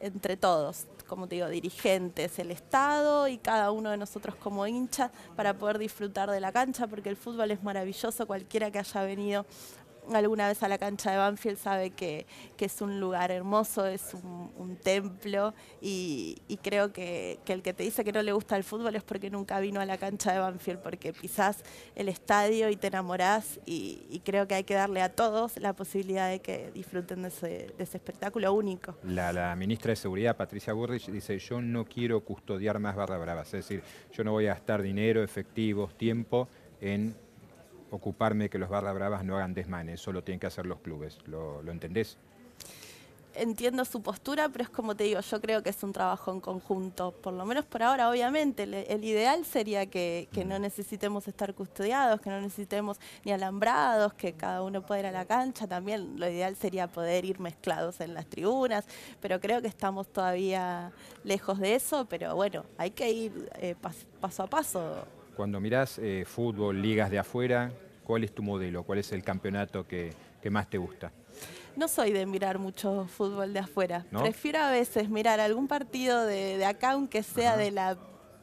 entre 0.00 0.36
todos, 0.36 0.86
como 1.08 1.26
te 1.26 1.36
digo, 1.36 1.48
dirigentes, 1.48 2.38
el 2.38 2.50
Estado 2.50 3.26
y 3.26 3.38
cada 3.38 3.72
uno 3.72 3.90
de 3.90 3.96
nosotros 3.96 4.36
como 4.36 4.66
hinchas 4.66 5.10
para 5.34 5.54
poder 5.54 5.78
disfrutar 5.78 6.30
de 6.30 6.40
la 6.40 6.52
cancha, 6.52 6.86
porque 6.86 7.08
el 7.08 7.16
fútbol 7.16 7.50
es 7.50 7.62
maravilloso, 7.62 8.26
cualquiera 8.26 8.70
que 8.70 8.78
haya 8.78 9.02
venido 9.02 9.46
alguna 10.16 10.48
vez 10.48 10.62
a 10.62 10.68
la 10.68 10.78
cancha 10.78 11.10
de 11.10 11.18
Banfield 11.18 11.58
sabe 11.58 11.90
que, 11.90 12.26
es 12.58 12.80
un 12.82 13.00
lugar 13.00 13.30
hermoso, 13.30 13.86
es 13.86 14.14
un, 14.14 14.76
templo 14.82 15.54
y, 15.80 16.36
creo 16.62 16.92
que, 16.92 17.38
el 17.46 17.62
que 17.62 17.72
te 17.72 17.82
dice 17.82 18.04
que 18.04 18.12
no 18.12 18.22
le 18.22 18.32
gusta 18.32 18.56
el 18.56 18.64
fútbol 18.64 18.94
es 18.96 19.02
porque 19.02 19.30
nunca 19.30 19.58
vino 19.60 19.80
a 19.80 19.86
la 19.86 19.96
cancha 19.96 20.32
de 20.32 20.38
Banfield, 20.38 20.80
porque 20.80 21.12
pisás 21.12 21.64
el 21.94 22.08
estadio 22.08 22.68
y 22.68 22.76
te 22.76 22.88
enamorás 22.88 23.60
y, 23.66 24.22
creo 24.24 24.46
que 24.46 24.54
hay 24.54 24.64
que 24.64 24.74
darle 24.74 25.00
a 25.00 25.14
todos 25.14 25.56
la 25.58 25.72
posibilidad 25.72 26.28
de 26.28 26.40
que 26.40 26.70
disfruten 26.72 27.22
de 27.22 27.28
ese, 27.28 27.74
espectáculo 27.78 28.52
único. 28.52 28.96
La, 29.04 29.32
la, 29.32 29.56
ministra 29.56 29.90
de 29.90 29.96
Seguridad, 29.96 30.36
Patricia 30.36 30.72
Burrich, 30.72 31.08
dice 31.10 31.38
yo 31.38 31.60
no 31.62 31.84
quiero 31.84 32.20
custodiar 32.20 32.78
más 32.78 32.96
barra 32.96 33.16
bravas, 33.16 33.46
es 33.54 33.66
decir, 33.66 33.82
yo 34.12 34.24
no 34.24 34.32
voy 34.32 34.46
a 34.46 34.54
gastar 34.54 34.82
dinero, 34.82 35.22
efectivos, 35.22 35.96
tiempo 35.96 36.48
en 36.80 37.16
ocuparme 37.90 38.48
que 38.48 38.58
los 38.58 38.68
barra 38.68 38.92
bravas 38.92 39.24
no 39.24 39.36
hagan 39.36 39.54
desmanes, 39.54 40.00
solo 40.00 40.22
tienen 40.22 40.40
que 40.40 40.46
hacer 40.46 40.66
los 40.66 40.80
clubes. 40.80 41.18
¿Lo, 41.26 41.60
entendés? 41.70 42.18
Entiendo 43.34 43.84
su 43.84 44.02
postura, 44.02 44.48
pero 44.48 44.64
es 44.64 44.70
como 44.70 44.96
te 44.96 45.04
digo, 45.04 45.20
yo 45.20 45.40
creo 45.40 45.62
que 45.62 45.70
es 45.70 45.80
un 45.84 45.92
trabajo 45.92 46.32
en 46.32 46.40
conjunto. 46.40 47.12
Por 47.12 47.34
lo 47.34 47.44
menos 47.44 47.64
por 47.66 47.84
ahora, 47.84 48.10
obviamente, 48.10 48.64
el, 48.64 49.04
ideal 49.04 49.44
sería 49.44 49.86
que, 49.86 50.28
no 50.44 50.58
necesitemos 50.58 51.28
estar 51.28 51.54
custodiados, 51.54 52.20
que 52.20 52.30
no 52.30 52.40
necesitemos 52.40 52.98
ni 53.24 53.30
alambrados, 53.30 54.14
que 54.14 54.32
cada 54.32 54.62
uno 54.62 54.84
pueda 54.84 55.00
ir 55.00 55.06
a 55.06 55.12
la 55.12 55.24
cancha. 55.24 55.68
También 55.68 56.18
lo 56.18 56.28
ideal 56.28 56.56
sería 56.56 56.88
poder 56.88 57.24
ir 57.24 57.38
mezclados 57.38 58.00
en 58.00 58.14
las 58.14 58.26
tribunas, 58.26 58.86
pero 59.20 59.38
creo 59.40 59.62
que 59.62 59.68
estamos 59.68 60.08
todavía 60.08 60.90
lejos 61.22 61.60
de 61.60 61.76
eso. 61.76 62.06
Pero 62.06 62.34
bueno, 62.34 62.64
hay 62.76 62.90
que 62.90 63.08
ir 63.12 63.50
eh, 63.60 63.76
paso 64.20 64.42
a 64.42 64.46
paso 64.48 65.06
cuando 65.38 65.60
mirás 65.60 66.00
eh, 66.00 66.24
fútbol, 66.26 66.82
ligas 66.82 67.12
de 67.12 67.18
afuera, 67.20 67.70
¿cuál 68.02 68.24
es 68.24 68.34
tu 68.34 68.42
modelo? 68.42 68.82
¿Cuál 68.82 68.98
es 68.98 69.12
el 69.12 69.22
campeonato 69.22 69.86
que, 69.86 70.12
más 70.50 70.68
te 70.68 70.78
gusta? 70.78 71.12
No 71.76 71.86
soy 71.86 72.10
de 72.10 72.26
mirar 72.26 72.58
mucho 72.58 73.06
fútbol 73.06 73.52
de 73.52 73.60
afuera. 73.60 74.04
Prefiero 74.10 74.58
a 74.58 74.72
veces 74.72 75.08
mirar 75.08 75.38
algún 75.38 75.68
partido 75.68 76.26
de, 76.26 76.64
acá, 76.64 76.90
aunque 76.90 77.22
sea 77.22 77.56
de 77.56 77.70
la 77.70 77.96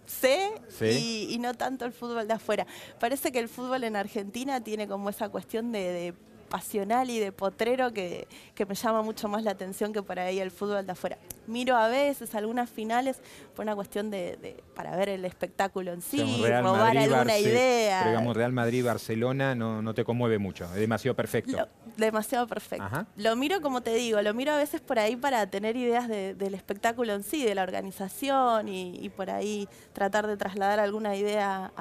C 0.05 0.53
y, 0.79 1.37
no 1.41 1.53
tanto 1.53 1.83
el 1.83 1.91
fútbol 1.91 2.29
de 2.29 2.35
afuera. 2.35 2.65
Parece 2.97 3.29
que 3.29 3.39
el 3.39 3.49
fútbol 3.49 3.83
en 3.83 3.97
Argentina 3.97 4.63
tiene 4.63 4.87
como 4.87 5.09
esa 5.09 5.27
cuestión 5.27 5.73
de, 5.73 6.13
pasional 6.55 7.09
y 7.09 7.19
de 7.19 7.33
potrero 7.33 7.91
que, 7.91 8.29
que, 8.55 8.65
me 8.65 8.75
llama 8.75 9.01
mucho 9.01 9.27
más 9.27 9.43
la 9.43 9.51
atención 9.51 9.91
que 9.91 10.01
por 10.01 10.17
ahí 10.19 10.39
el 10.39 10.51
fútbol 10.51 10.85
de 10.85 10.93
afuera 10.93 11.17
miro 11.47 11.75
a 11.75 11.87
veces 11.87 12.33
algunas 12.35 12.69
finales 12.69 13.19
por 13.55 13.63
una 13.63 13.75
cuestión 13.75 14.09
de, 14.09 14.63
para 14.75 14.95
ver 14.95 15.09
el 15.09 15.25
espectáculo 15.25 15.93
en 15.93 16.01
sí, 16.01 16.21
robar 16.61 16.97
alguna 16.97 17.37
idea. 17.37 17.99
Pero 17.99 18.11
digamos, 18.11 18.37
Real 18.37 18.51
Madrid-Barcelona 18.51 19.55
no, 19.55 19.81
no, 19.81 19.93
te 19.93 20.03
conmueve 20.03 20.37
mucho, 20.37 20.65
es 20.65 20.75
demasiado 20.75 21.15
perfecto. 21.15 21.67
demasiado 21.97 22.47
perfecto. 22.47 23.05
Lo 23.17 23.35
miro, 23.35 23.61
como 23.61 23.81
te 23.81 23.93
digo, 23.93 24.21
lo 24.21 24.33
miro 24.33 24.53
a 24.53 24.57
veces 24.57 24.81
por 24.81 24.99
ahí 24.99 25.15
para 25.15 25.47
tener 25.47 25.75
ideas 25.75 26.07
del 26.07 26.53
espectáculo 26.53 27.13
en 27.13 27.23
sí, 27.23 27.43
de 27.43 27.55
la 27.55 27.63
organización 27.63 28.67
y, 28.67 29.09
por 29.15 29.29
ahí 29.29 29.67
tratar 29.93 30.27
de 30.27 30.37
trasladar 30.37 30.79
alguna 30.79 31.15
idea 31.15 31.71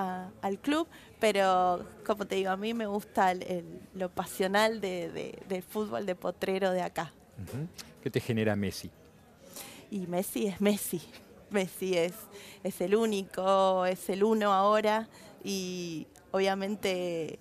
al 0.43 0.59
club, 0.59 0.87
pero 1.25 1.87
como 2.05 2.27
te 2.27 2.35
digo, 2.35 2.51
a 2.51 2.57
mí 2.59 2.75
me 2.75 2.85
gusta 2.85 3.33
lo 3.95 4.11
pasional 4.11 4.79
del 4.83 5.63
fútbol 5.67 6.05
de 6.05 6.15
potrero 6.15 6.71
de 6.71 6.83
acá. 6.83 7.15
¿Qué 8.03 8.11
te 8.11 8.21
genera 8.21 8.55
Messi? 8.55 8.91
y 9.91 10.07
Messi 10.07 10.49
es 10.49 10.61
Messi. 10.61 11.01
Messi 11.49 11.97
es, 11.97 12.13
es 12.63 12.79
el 12.83 12.95
único, 12.95 13.87
es 13.87 14.11
el 14.11 14.23
uno 14.23 14.53
ahora 14.53 15.09
y 15.43 16.07
obviamente 16.31 17.39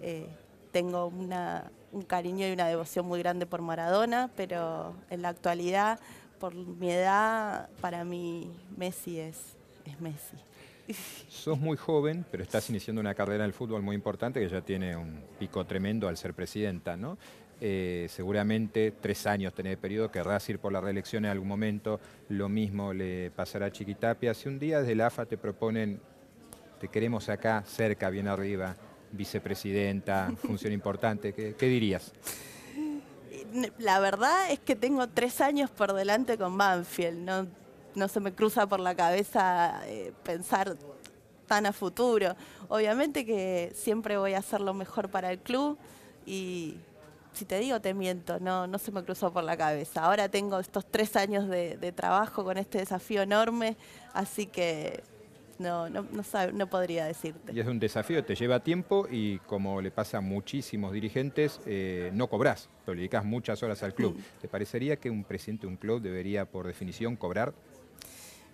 eh, 0.00 0.28
tengo 0.70 1.06
una, 1.06 1.72
un 1.90 2.02
cariño 2.02 2.46
y 2.46 2.52
una 2.52 2.68
devoción 2.68 3.04
muy 3.04 3.18
grande 3.18 3.46
por 3.46 3.62
Maradona, 3.62 4.30
pero 4.36 4.94
en 5.10 5.22
la 5.22 5.30
actualidad, 5.30 5.98
por 6.38 6.54
mi 6.54 6.92
edad, 6.92 7.68
para 7.80 8.04
mí 8.04 8.52
Messi 8.76 9.18
es, 9.18 9.56
es 9.86 10.00
Messi. 10.00 10.36
Sos 11.28 11.58
muy 11.58 11.76
joven, 11.76 12.24
pero 12.30 12.42
estás 12.42 12.68
iniciando 12.70 13.00
una 13.00 13.14
carrera 13.14 13.44
en 13.44 13.48
el 13.48 13.54
fútbol 13.54 13.82
muy 13.82 13.94
importante 13.94 14.40
que 14.40 14.48
ya 14.48 14.60
tiene 14.60 14.96
un 14.96 15.22
pico 15.38 15.64
tremendo 15.64 16.08
al 16.08 16.16
ser 16.16 16.34
presidenta, 16.34 16.96
¿no? 16.96 17.16
Eh, 17.60 18.08
seguramente 18.10 18.92
tres 19.00 19.26
años 19.26 19.54
tenés 19.54 19.78
periodo, 19.78 20.10
querrás 20.10 20.48
ir 20.50 20.58
por 20.58 20.72
la 20.72 20.80
reelección 20.80 21.24
en 21.24 21.30
algún 21.30 21.48
momento, 21.48 22.00
lo 22.28 22.48
mismo 22.48 22.92
le 22.92 23.30
pasará 23.30 23.66
a 23.66 23.70
Chiquitapia. 23.70 24.34
Si 24.34 24.48
un 24.48 24.58
día 24.58 24.80
desde 24.80 24.94
la 24.94 25.06
AFA 25.06 25.24
te 25.24 25.38
proponen, 25.38 26.00
te 26.80 26.88
queremos 26.88 27.28
acá, 27.28 27.62
cerca, 27.66 28.10
bien 28.10 28.28
arriba, 28.28 28.76
vicepresidenta, 29.12 30.32
función 30.36 30.72
importante, 30.74 31.32
¿qué, 31.32 31.66
dirías? 31.66 32.12
La 33.78 34.00
verdad 34.00 34.50
es 34.50 34.58
que 34.58 34.74
tengo 34.74 35.08
tres 35.08 35.40
años 35.40 35.70
por 35.70 35.92
delante 35.92 36.36
con 36.36 36.58
Banfield, 36.58 37.18
no, 37.18 37.46
no 37.94 38.08
se 38.08 38.20
me 38.20 38.34
cruza 38.34 38.66
por 38.66 38.80
la 38.80 38.94
cabeza 38.94 39.80
eh, 39.86 40.12
pensar 40.22 40.76
tan 41.46 41.66
a 41.66 41.72
futuro. 41.72 42.34
Obviamente 42.68 43.24
que 43.24 43.72
siempre 43.74 44.16
voy 44.16 44.34
a 44.34 44.38
hacer 44.38 44.60
lo 44.60 44.74
mejor 44.74 45.08
para 45.08 45.30
el 45.30 45.38
club 45.38 45.78
y 46.26 46.76
si 47.32 47.44
te 47.44 47.58
digo 47.58 47.80
te 47.80 47.94
miento, 47.94 48.38
no, 48.40 48.66
no 48.66 48.78
se 48.78 48.92
me 48.92 49.02
cruzó 49.02 49.32
por 49.32 49.44
la 49.44 49.56
cabeza. 49.56 50.04
Ahora 50.04 50.28
tengo 50.28 50.58
estos 50.58 50.86
tres 50.86 51.16
años 51.16 51.48
de, 51.48 51.92
trabajo 51.94 52.44
con 52.44 52.56
este 52.56 52.78
desafío 52.78 53.22
enorme, 53.22 53.76
así 54.12 54.46
que 54.46 55.02
no, 55.58 55.88
no, 55.88 56.06
no, 56.52 56.66
podría 56.66 57.04
decirte. 57.06 57.52
Y 57.52 57.60
es 57.60 57.66
un 57.66 57.78
desafío, 57.78 58.24
te 58.24 58.34
lleva 58.34 58.60
tiempo 58.60 59.06
y 59.10 59.38
como 59.40 59.80
le 59.80 59.90
pasa 59.90 60.18
a 60.18 60.20
muchísimos 60.20 60.92
dirigentes, 60.92 61.60
eh, 61.66 62.10
no 62.12 62.28
cobras, 62.28 62.68
pero 62.84 62.94
le 62.94 63.00
dedicas 63.02 63.24
muchas 63.24 63.62
horas 63.62 63.82
al 63.82 63.94
club. 63.94 64.16
Mm. 64.16 64.40
¿Te 64.40 64.48
parecería 64.48 64.96
que 64.96 65.10
un 65.10 65.24
presidente 65.24 65.66
de 65.66 65.72
un 65.72 65.76
club 65.76 66.00
debería, 66.00 66.44
por 66.44 66.66
definición, 66.66 67.16
cobrar? 67.16 67.54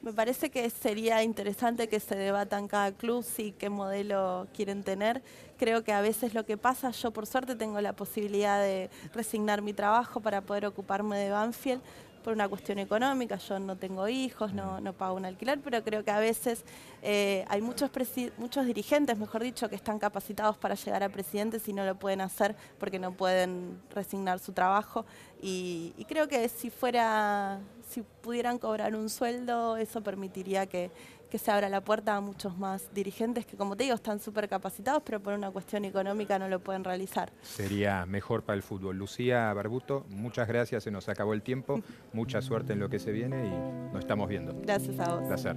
Me 0.02 0.14
parece 0.14 0.48
que 0.48 0.70
sería 0.70 1.22
interesante 1.22 1.86
que 1.86 2.00
se 2.00 2.16
debatan 2.16 2.68
cada 2.68 2.90
club 2.92 3.22
si 3.22 3.52
qué 3.52 3.68
modelo 3.68 4.46
quieren 4.54 4.82
tener. 4.82 5.22
Creo 5.58 5.84
que 5.84 5.92
a 5.92 6.00
veces 6.00 6.32
lo 6.32 6.46
que 6.46 6.56
pasa, 6.56 6.90
yo 6.90 7.10
por 7.10 7.26
suerte 7.26 7.54
tengo 7.54 7.82
la 7.82 7.92
posibilidad 7.92 8.58
de 8.62 8.88
resignar 9.12 9.60
mi 9.60 9.74
trabajo 9.74 10.20
para 10.20 10.40
poder 10.40 10.64
ocuparme 10.64 11.18
de 11.18 11.30
Banfield, 11.30 11.82
por 12.24 12.32
una 12.32 12.48
cuestión 12.48 12.78
económica, 12.78 13.36
yo 13.36 13.58
no 13.58 13.76
tengo 13.76 14.08
hijos, 14.08 14.52
no, 14.52 14.80
no 14.80 14.92
pago 14.92 15.16
un 15.16 15.24
alquiler, 15.24 15.58
pero 15.60 15.82
creo 15.82 16.04
que 16.04 16.10
a 16.10 16.18
veces 16.18 16.64
eh, 17.02 17.44
hay 17.48 17.62
muchos, 17.62 17.90
muchos 18.36 18.66
dirigentes, 18.66 19.18
mejor 19.18 19.42
dicho, 19.42 19.68
que 19.68 19.76
están 19.76 19.98
capacitados 19.98 20.56
para 20.58 20.74
llegar 20.74 21.02
a 21.02 21.08
presidentes 21.08 21.66
y 21.68 21.72
no 21.72 21.84
lo 21.84 21.94
pueden 21.94 22.20
hacer 22.20 22.56
porque 22.78 22.98
no 22.98 23.12
pueden 23.12 23.80
resignar 23.94 24.38
su 24.38 24.52
trabajo. 24.52 25.06
Y 25.42 26.04
creo 26.08 26.28
que 26.28 26.46
si 26.50 26.68
fuera, 26.68 27.58
si 27.90 28.03
pudieran 28.03 28.59
cobrar 28.59 28.94
un 28.94 29.09
sueldo, 29.09 29.76
eso 29.76 30.00
permitiría 30.03 30.66
que, 30.66 30.90
que 31.29 31.38
se 31.38 31.50
abra 31.50 31.68
la 31.68 31.81
puerta 31.81 32.16
a 32.16 32.20
muchos 32.20 32.57
más 32.57 32.94
dirigentes 32.94 33.44
que, 33.46 33.57
como 33.57 33.76
te 33.76 33.83
digo, 33.85 33.96
están 33.96 34.20
súper 34.20 34.48
capacitados, 34.48 35.03
pero 35.05 35.20
por 35.20 35.35
una 35.35 35.50
cuestión 35.50 35.85
económica 35.85 36.38
no 36.38 36.48
lo 36.48 36.61
pueden 36.61 36.85
realizar. 36.85 37.33
Sería 37.42 38.07
mejor 38.07 38.44
para 38.44 38.57
el 38.57 38.62
fútbol. 38.62 38.96
Lucía 38.96 39.53
Barbuto, 39.53 40.07
muchas 40.11 40.46
gracias, 40.46 40.85
se 40.85 40.90
nos 40.90 41.09
acabó 41.09 41.35
el 41.35 41.42
tiempo, 41.42 41.81
mucha 42.12 42.40
suerte 42.42 42.74
en 42.74 42.79
lo 42.79 42.88
que 42.88 43.00
se 43.00 43.11
viene 43.11 43.46
y 43.46 43.92
nos 43.92 43.98
estamos 44.00 44.29
viendo. 44.29 44.55
Gracias 44.62 44.98
a 45.00 45.16
vos. 45.16 45.26
Placer. 45.26 45.57